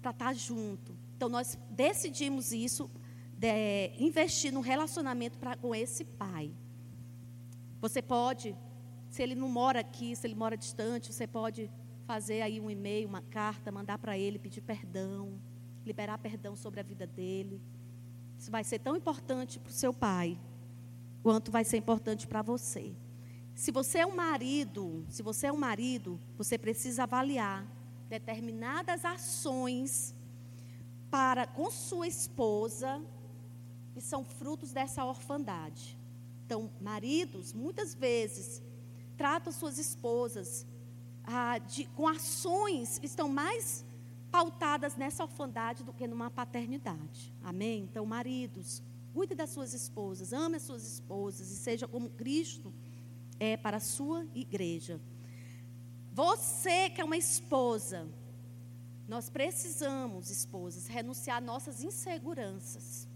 [0.00, 0.96] para estar tá junto.
[1.16, 2.90] Então, nós decidimos isso,
[3.36, 6.50] de, investir no relacionamento pra, com esse pai.
[7.80, 8.56] Você pode
[9.18, 11.68] se ele não mora aqui, se ele mora distante, você pode
[12.06, 15.40] fazer aí um e-mail, uma carta, mandar para ele, pedir perdão,
[15.84, 17.60] liberar perdão sobre a vida dele.
[18.38, 20.38] Isso vai ser tão importante para o seu pai,
[21.20, 22.94] quanto vai ser importante para você.
[23.56, 27.66] Se você é um marido, se você é um marido, você precisa avaliar
[28.08, 30.14] determinadas ações
[31.10, 33.02] para com sua esposa
[33.94, 35.98] que são frutos dessa orfandade.
[36.46, 38.62] Então, maridos, muitas vezes
[39.18, 40.64] tratam suas esposas
[41.24, 43.84] ah, de, com ações que estão mais
[44.30, 47.34] pautadas nessa orfandade do que numa paternidade.
[47.42, 47.82] Amém?
[47.82, 52.72] Então, maridos, cuide das suas esposas, ame as suas esposas e seja como Cristo
[53.40, 55.00] é para a sua igreja.
[56.12, 58.08] Você que é uma esposa,
[59.08, 63.08] nós precisamos, esposas, renunciar nossas inseguranças.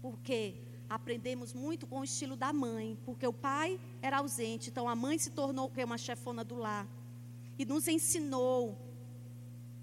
[0.00, 4.94] Porque aprendemos muito com o estilo da mãe, porque o pai era ausente, então a
[4.94, 6.86] mãe se tornou uma chefona do lar
[7.58, 8.76] e nos ensinou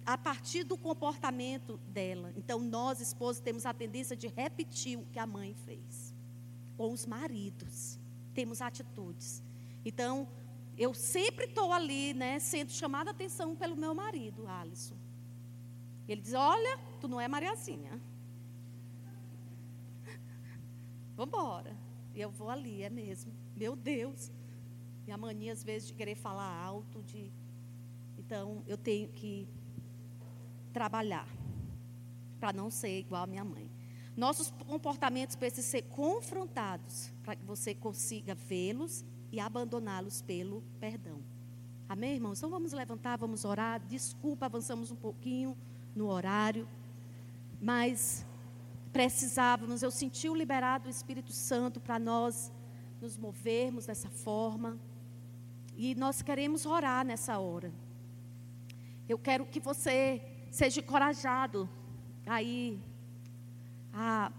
[0.06, 2.32] a partir do comportamento dela.
[2.36, 6.14] Então nós esposos temos a tendência de repetir o que a mãe fez.
[6.78, 8.00] Com os maridos
[8.34, 9.42] temos atitudes.
[9.84, 10.28] Então
[10.78, 14.96] eu sempre estou ali, né, sendo chamada a atenção pelo meu marido, Alisson.
[16.08, 18.00] Ele diz: Olha, tu não é Mariazinha.
[21.16, 21.76] Vamos embora.
[22.14, 23.32] E eu vou ali, é mesmo.
[23.56, 24.32] Meu Deus.
[25.08, 27.32] E a mania, às vezes, de querer falar alto, de.
[28.18, 29.48] Então, eu tenho que
[30.74, 31.28] trabalhar
[32.40, 33.70] para não ser igual a minha mãe.
[34.16, 41.20] Nossos comportamentos precisam ser confrontados para que você consiga vê-los e abandoná-los pelo perdão.
[41.88, 42.40] Amém, irmãos?
[42.40, 43.80] Então vamos levantar, vamos orar.
[43.88, 45.56] Desculpa, avançamos um pouquinho
[45.96, 46.68] no horário,
[47.62, 48.26] mas
[48.96, 52.50] precisávamos, eu senti o liberado do Espírito Santo para nós
[53.02, 54.80] nos movermos dessa forma.
[55.76, 57.74] E nós queremos orar nessa hora.
[59.10, 61.70] Eu quero que você seja encorajado
[62.26, 62.80] aí
[63.94, 64.32] a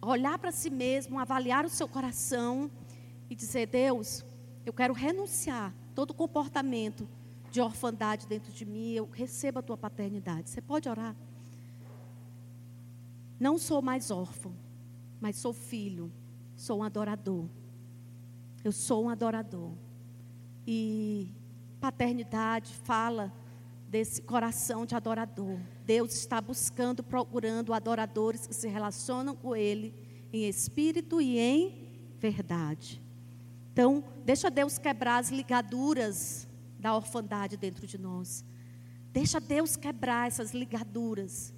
[0.00, 2.70] olhar para si mesmo, avaliar o seu coração
[3.28, 4.24] e dizer: Deus,
[4.64, 7.08] eu quero renunciar todo comportamento
[7.50, 10.50] de orfandade dentro de mim, eu recebo a tua paternidade.
[10.50, 11.16] Você pode orar?
[13.40, 14.54] Não sou mais órfão,
[15.18, 16.12] mas sou filho,
[16.54, 17.48] sou um adorador.
[18.62, 19.72] Eu sou um adorador.
[20.66, 21.32] E
[21.80, 23.32] paternidade fala
[23.88, 25.58] desse coração de adorador.
[25.86, 29.94] Deus está buscando, procurando adoradores que se relacionam com Ele
[30.30, 31.88] em espírito e em
[32.18, 33.02] verdade.
[33.72, 36.46] Então, deixa Deus quebrar as ligaduras
[36.78, 38.44] da orfandade dentro de nós.
[39.10, 41.54] Deixa Deus quebrar essas ligaduras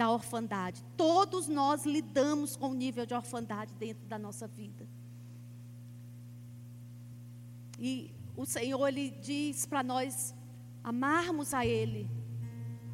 [0.00, 0.82] da orfandade.
[0.96, 4.88] Todos nós lidamos com o nível de orfandade dentro da nossa vida.
[7.78, 10.34] E o Senhor ele diz para nós
[10.82, 12.08] amarmos a ele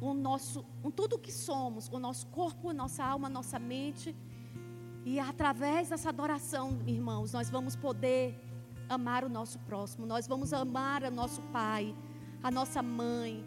[0.01, 4.13] com nosso, com tudo que somos, com o nosso corpo, nossa alma, nossa mente.
[5.05, 8.37] E através dessa adoração, irmãos, nós vamos poder
[8.89, 10.05] amar o nosso próximo.
[10.05, 11.95] Nós vamos amar o nosso pai,
[12.43, 13.45] a nossa mãe,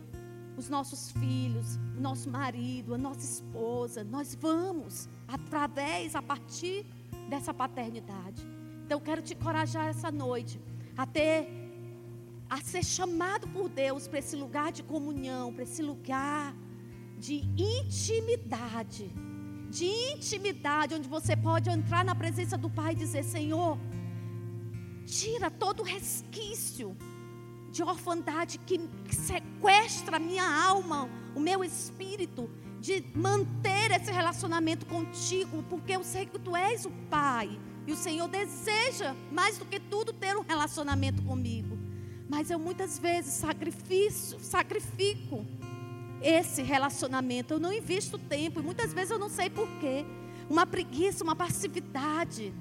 [0.57, 4.05] os nossos filhos, o nosso marido, a nossa esposa.
[4.05, 6.87] Nós vamos através, a partir
[7.29, 8.47] dessa paternidade.
[8.85, 10.61] Então eu quero te encorajar essa noite
[10.97, 11.49] a ter,
[12.49, 16.55] a ser chamado por Deus para esse lugar de comunhão, para esse lugar
[17.19, 19.11] de intimidade.
[19.71, 23.79] De intimidade, onde você pode entrar na presença do Pai e dizer: Senhor,
[25.07, 26.97] tira todo resquício
[27.71, 28.81] de orfandade que
[29.61, 32.49] sequestra a minha alma, o meu espírito,
[32.81, 37.61] de manter esse relacionamento contigo, porque eu sei que tu és o Pai.
[37.87, 41.79] E o Senhor deseja, mais do que tudo, ter um relacionamento comigo.
[42.29, 45.45] Mas eu muitas vezes sacrifício, sacrifico
[46.23, 47.53] esse relacionamento.
[47.53, 50.07] Eu não invisto tempo e muitas vezes eu não sei porquê.
[50.49, 52.55] Uma preguiça, uma passividade.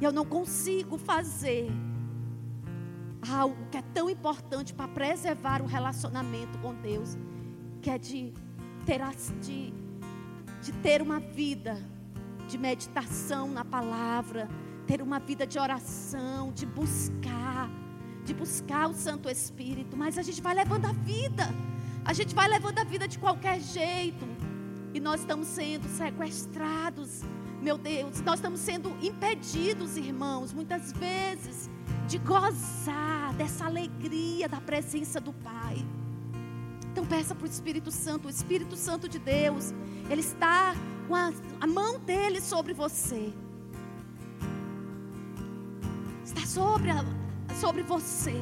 [0.00, 1.70] E eu não consigo fazer
[3.26, 7.16] algo que é tão importante para preservar o relacionamento com Deus,
[7.80, 8.32] que é de
[8.84, 9.00] ter,
[9.40, 9.72] de,
[10.62, 11.76] de ter uma vida
[12.48, 14.48] de meditação na palavra,
[14.86, 17.70] ter uma vida de oração, de buscar,
[18.24, 21.44] de buscar o Santo Espírito, mas a gente vai levando a vida,
[22.04, 24.26] a gente vai levando a vida de qualquer jeito,
[24.94, 27.22] e nós estamos sendo sequestrados,
[27.60, 31.67] meu Deus, nós estamos sendo impedidos, irmãos, muitas vezes,
[32.08, 35.76] de gozar dessa alegria da presença do Pai.
[36.90, 39.74] Então peça para o Espírito Santo, o Espírito Santo de Deus,
[40.08, 40.74] Ele está
[41.06, 41.30] com a,
[41.60, 43.30] a mão dele sobre você.
[46.24, 47.04] Está sobre, a,
[47.60, 48.34] sobre você.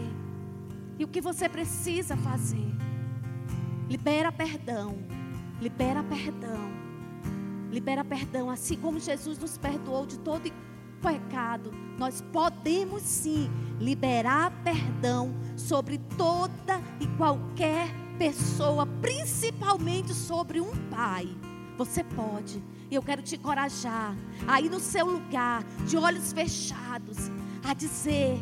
[0.97, 2.73] E o que você precisa fazer?
[3.91, 4.97] Libera perdão.
[5.61, 6.71] Libera perdão.
[7.71, 8.49] Libera perdão.
[8.49, 10.47] Assim como Jesus nos perdoou de todo
[11.07, 17.89] pecado, nós podemos sim liberar perdão sobre toda e qualquer
[18.19, 21.29] pessoa, principalmente sobre um pai.
[21.79, 22.61] Você pode.
[22.91, 24.17] E eu quero te encorajar
[24.49, 27.31] aí no seu lugar, de olhos fechados,
[27.63, 28.41] a dizer: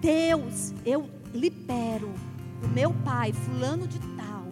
[0.00, 2.14] Deus, eu libero
[2.62, 4.46] o meu pai, fulano de tal,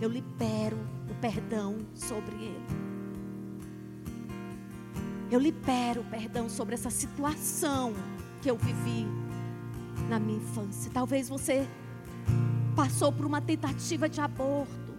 [0.00, 0.78] eu libero
[1.08, 2.81] o perdão sobre ele.
[5.32, 7.94] Eu libero perdão sobre essa situação
[8.42, 9.06] que eu vivi
[10.06, 10.90] na minha infância.
[10.92, 11.66] Talvez você
[12.76, 14.94] passou por uma tentativa de aborto,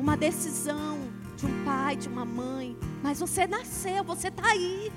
[0.00, 0.98] uma decisão
[1.36, 4.90] de um pai, de uma mãe, mas você nasceu, você está aí.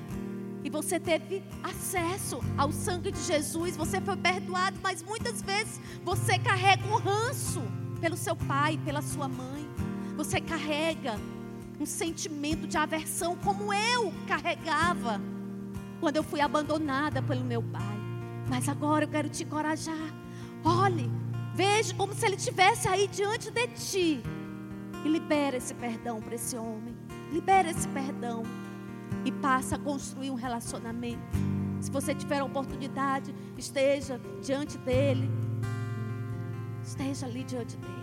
[0.64, 6.40] E você teve acesso ao sangue de Jesus, você foi perdoado, mas muitas vezes você
[6.40, 7.61] carrega um ranço
[7.99, 9.68] pelo seu pai, pela sua mãe.
[10.15, 11.19] Você carrega
[11.79, 15.21] um sentimento de aversão, como eu carregava
[15.99, 17.97] quando eu fui abandonada pelo meu pai.
[18.49, 20.13] Mas agora eu quero te encorajar.
[20.63, 21.09] Olhe,
[21.53, 24.23] veja como se ele estivesse aí diante de ti
[25.03, 26.95] e libera esse perdão para esse homem.
[27.31, 28.43] Libera esse perdão.
[29.25, 31.21] E passa a construir um relacionamento.
[31.81, 35.29] Se você tiver a oportunidade, esteja diante dele.
[36.83, 37.97] Esteja ali diante dele.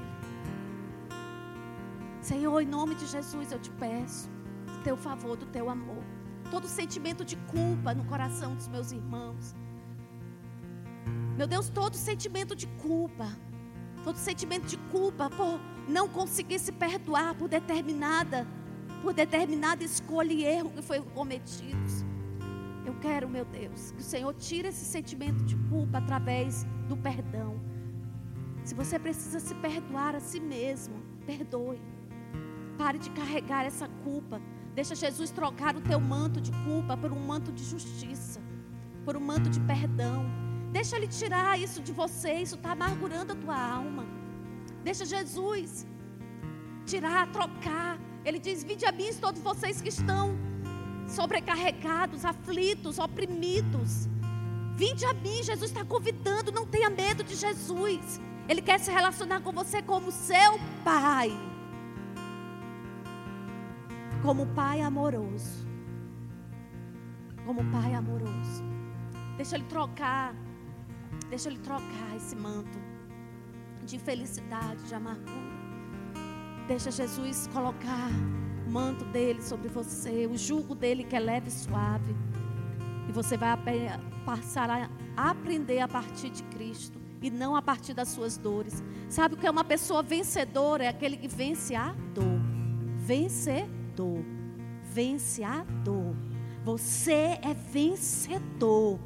[2.24, 4.30] Senhor, em nome de Jesus eu te peço
[4.66, 6.02] do teu favor, do teu amor.
[6.50, 9.54] Todo sentimento de culpa no coração dos meus irmãos.
[11.36, 13.28] Meu Deus, todo sentimento de culpa.
[14.02, 18.46] Todo sentimento de culpa por não conseguir se perdoar por determinada,
[19.02, 22.06] por determinada escolha e erro que foi cometidos.
[22.86, 27.60] Eu quero, meu Deus, que o Senhor tire esse sentimento de culpa através do perdão.
[28.64, 31.93] Se você precisa se perdoar a si mesmo, perdoe.
[32.76, 34.40] Pare de carregar essa culpa.
[34.74, 38.40] Deixa Jesus trocar o teu manto de culpa por um manto de justiça,
[39.04, 40.24] por um manto de perdão.
[40.72, 42.34] Deixa Ele tirar isso de você.
[42.34, 44.04] Isso está amargurando a tua alma.
[44.82, 45.86] Deixa Jesus
[46.84, 47.98] tirar, trocar.
[48.24, 50.36] Ele diz: Vinde a mim, todos vocês que estão
[51.06, 54.08] sobrecarregados, aflitos, oprimidos.
[54.76, 56.50] Vinde a mim, Jesus está convidando.
[56.50, 58.20] Não tenha medo de Jesus.
[58.48, 61.53] Ele quer se relacionar com você como seu Pai.
[64.24, 65.68] Como Pai amoroso.
[67.44, 68.64] Como Pai amoroso.
[69.36, 70.34] Deixa Ele trocar.
[71.28, 72.78] Deixa Ele trocar esse manto
[73.84, 75.54] de infelicidade, de amargura.
[76.66, 78.08] Deixa Jesus colocar
[78.66, 82.16] o manto dele sobre você, o jugo dele que é leve e suave.
[83.06, 83.58] E você vai
[84.24, 84.88] passar a
[85.30, 88.82] aprender a partir de Cristo e não a partir das suas dores.
[89.10, 90.84] Sabe o que é uma pessoa vencedora?
[90.84, 92.40] É aquele que vence a dor.
[93.94, 94.24] Vencedor.
[94.92, 96.14] Vence a dor.
[96.64, 98.98] Você é vencedor.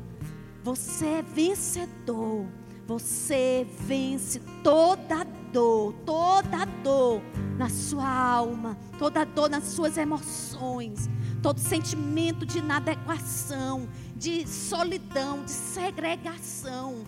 [0.62, 2.47] Você é vencedor
[2.89, 7.20] você vence toda dor, toda dor
[7.59, 11.06] na sua alma, toda dor nas suas emoções,
[11.43, 13.86] todo sentimento de inadequação,
[14.16, 17.05] de solidão, de segregação,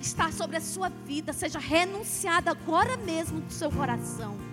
[0.00, 4.51] está sobre a sua vida, seja renunciado agora mesmo do seu coração.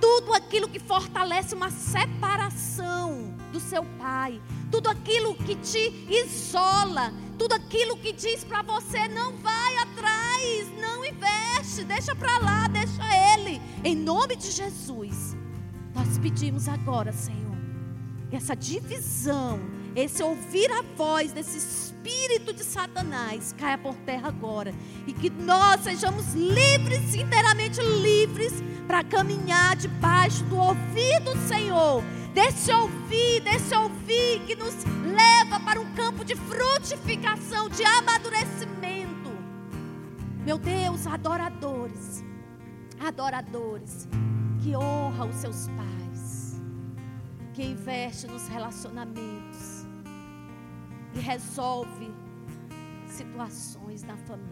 [0.00, 7.54] Tudo aquilo que fortalece uma separação do seu pai, tudo aquilo que te isola, tudo
[7.54, 13.02] aquilo que diz para você não vai atrás, não investe, deixa para lá, deixa
[13.34, 13.60] ele.
[13.82, 15.36] Em nome de Jesus,
[15.94, 17.56] nós pedimos agora, Senhor,
[18.30, 19.58] essa divisão
[19.98, 24.72] esse ouvir a voz desse espírito de Satanás caia por terra agora.
[25.08, 28.52] E que nós sejamos livres, inteiramente livres,
[28.86, 32.04] para caminhar debaixo do ouvido do Senhor.
[32.32, 39.32] Desse ouvir, desse ouvir que nos leva para um campo de frutificação, de amadurecimento.
[40.44, 42.24] Meu Deus, adoradores,
[43.00, 44.06] adoradores,
[44.62, 46.60] que honra os seus pais,
[47.52, 49.77] que investe nos relacionamentos
[51.18, 52.10] resolve
[53.06, 54.48] situações na família.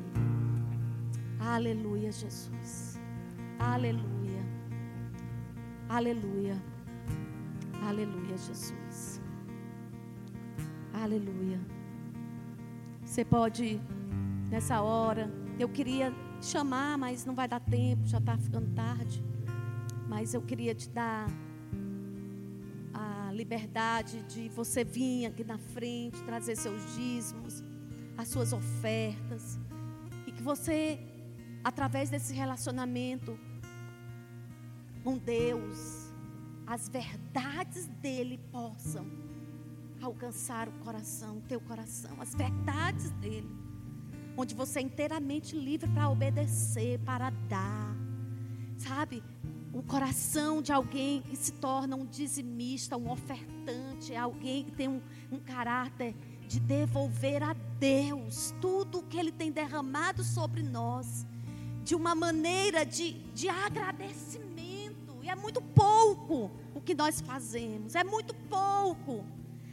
[1.39, 3.01] Aleluia, Jesus.
[3.59, 4.43] Aleluia.
[5.89, 6.57] Aleluia.
[7.83, 9.21] Aleluia, Jesus.
[10.93, 11.61] Aleluia.
[13.05, 13.81] Você pode,
[14.51, 19.23] nessa hora, eu queria chamar, mas não vai dar tempo, já está ficando tarde.
[20.09, 21.29] Mas eu queria te dar
[23.37, 27.63] liberdade de você vir aqui na frente, trazer seus dízimos,
[28.17, 29.59] as suas ofertas.
[30.27, 30.99] E que você,
[31.63, 33.39] através desse relacionamento
[35.05, 36.13] com Deus,
[36.67, 39.07] as verdades dele possam
[40.03, 43.49] alcançar o coração, o teu coração, as verdades dele.
[44.37, 47.97] Onde você é inteiramente livre para obedecer, para dar.
[48.77, 49.23] Sabe?
[49.77, 54.89] O coração de alguém que se torna um dizimista, um ofertante, é alguém que tem
[54.89, 56.15] um, um caráter
[56.49, 61.27] de devolver a Deus tudo o que Ele tem derramado sobre nós,
[61.85, 65.23] de uma maneira de, de agradecimento.
[65.23, 69.27] E é muito pouco o que nós fazemos, é muito pouco.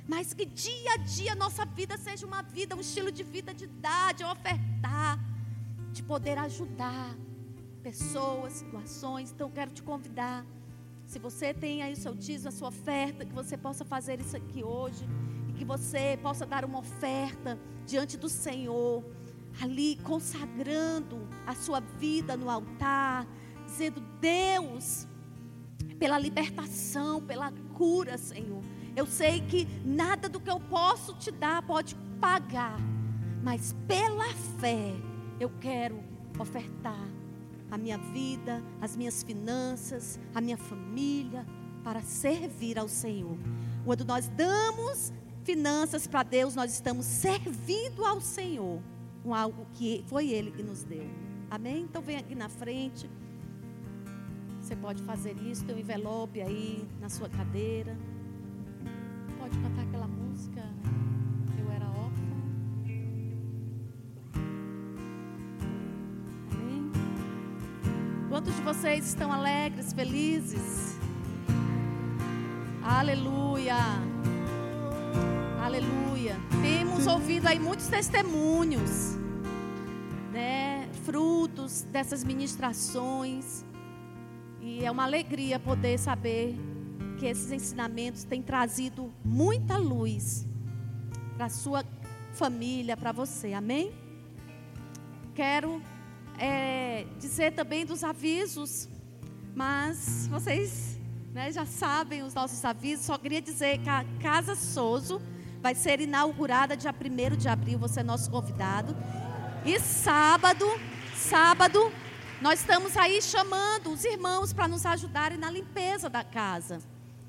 [0.06, 3.68] Mas que dia a dia nossa vida seja uma vida, um estilo de vida de
[3.68, 5.18] dar, de ofertar,
[5.94, 7.16] de poder ajudar
[7.84, 9.32] pessoas, situações.
[9.32, 10.46] Então, quero te convidar.
[11.06, 14.38] Se você tem aí o seu dízimo, a sua oferta, que você possa fazer isso
[14.38, 15.06] aqui hoje.
[15.50, 19.04] E que você possa dar uma oferta diante do Senhor.
[19.62, 23.28] Ali consagrando a sua vida no altar.
[23.66, 25.06] Dizendo, Deus,
[26.00, 28.64] pela libertação, pela cura, Senhor.
[28.96, 32.80] Eu sei que nada do que eu posso te dar pode pagar.
[33.44, 34.94] Mas pela fé,
[35.40, 36.02] eu quero
[36.40, 37.23] ofertar
[37.74, 41.44] a minha vida, as minhas finanças, a minha família,
[41.84, 43.36] para servir ao Senhor.
[43.84, 45.12] Quando nós damos
[45.44, 48.80] finanças para Deus, nós estamos servindo ao Senhor
[49.24, 51.10] com algo que foi Ele que nos deu.
[51.50, 51.82] Amém?
[51.82, 53.10] Então vem aqui na frente.
[54.62, 57.98] Você pode fazer isso, tem um envelope aí na sua cadeira.
[59.40, 60.73] Pode cantar aquela música.
[68.64, 70.98] Vocês estão alegres, felizes?
[72.82, 73.76] Aleluia.
[75.62, 76.38] Aleluia.
[76.62, 79.18] Temos ouvido aí muitos testemunhos,
[80.32, 80.88] né?
[81.04, 83.66] Frutos dessas ministrações.
[84.62, 86.56] E é uma alegria poder saber
[87.20, 90.48] que esses ensinamentos têm trazido muita luz
[91.36, 91.84] para sua
[92.32, 93.54] família, para você.
[93.54, 93.92] Amém?
[95.36, 95.82] Quero
[96.44, 98.90] é, dizer também dos avisos,
[99.56, 101.00] mas vocês
[101.32, 103.06] né, já sabem os nossos avisos.
[103.06, 105.22] Só queria dizer que a Casa Souza
[105.62, 108.94] vai ser inaugurada dia 1 de abril, você é nosso convidado.
[109.64, 110.66] E sábado,
[111.16, 111.90] sábado,
[112.42, 116.82] nós estamos aí chamando os irmãos para nos ajudarem na limpeza da casa.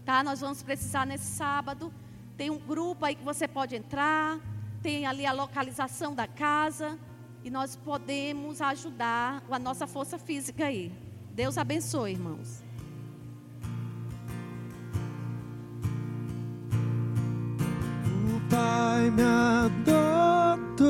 [0.04, 0.24] Tá?
[0.24, 1.94] Nós vamos precisar nesse sábado.
[2.36, 4.40] Tem um grupo aí que você pode entrar.
[4.82, 6.98] Tem ali a localização da casa
[7.44, 10.90] e nós podemos ajudar a nossa força física aí.
[11.30, 12.64] Deus abençoe, irmãos.
[18.34, 20.86] O Pai me adotou,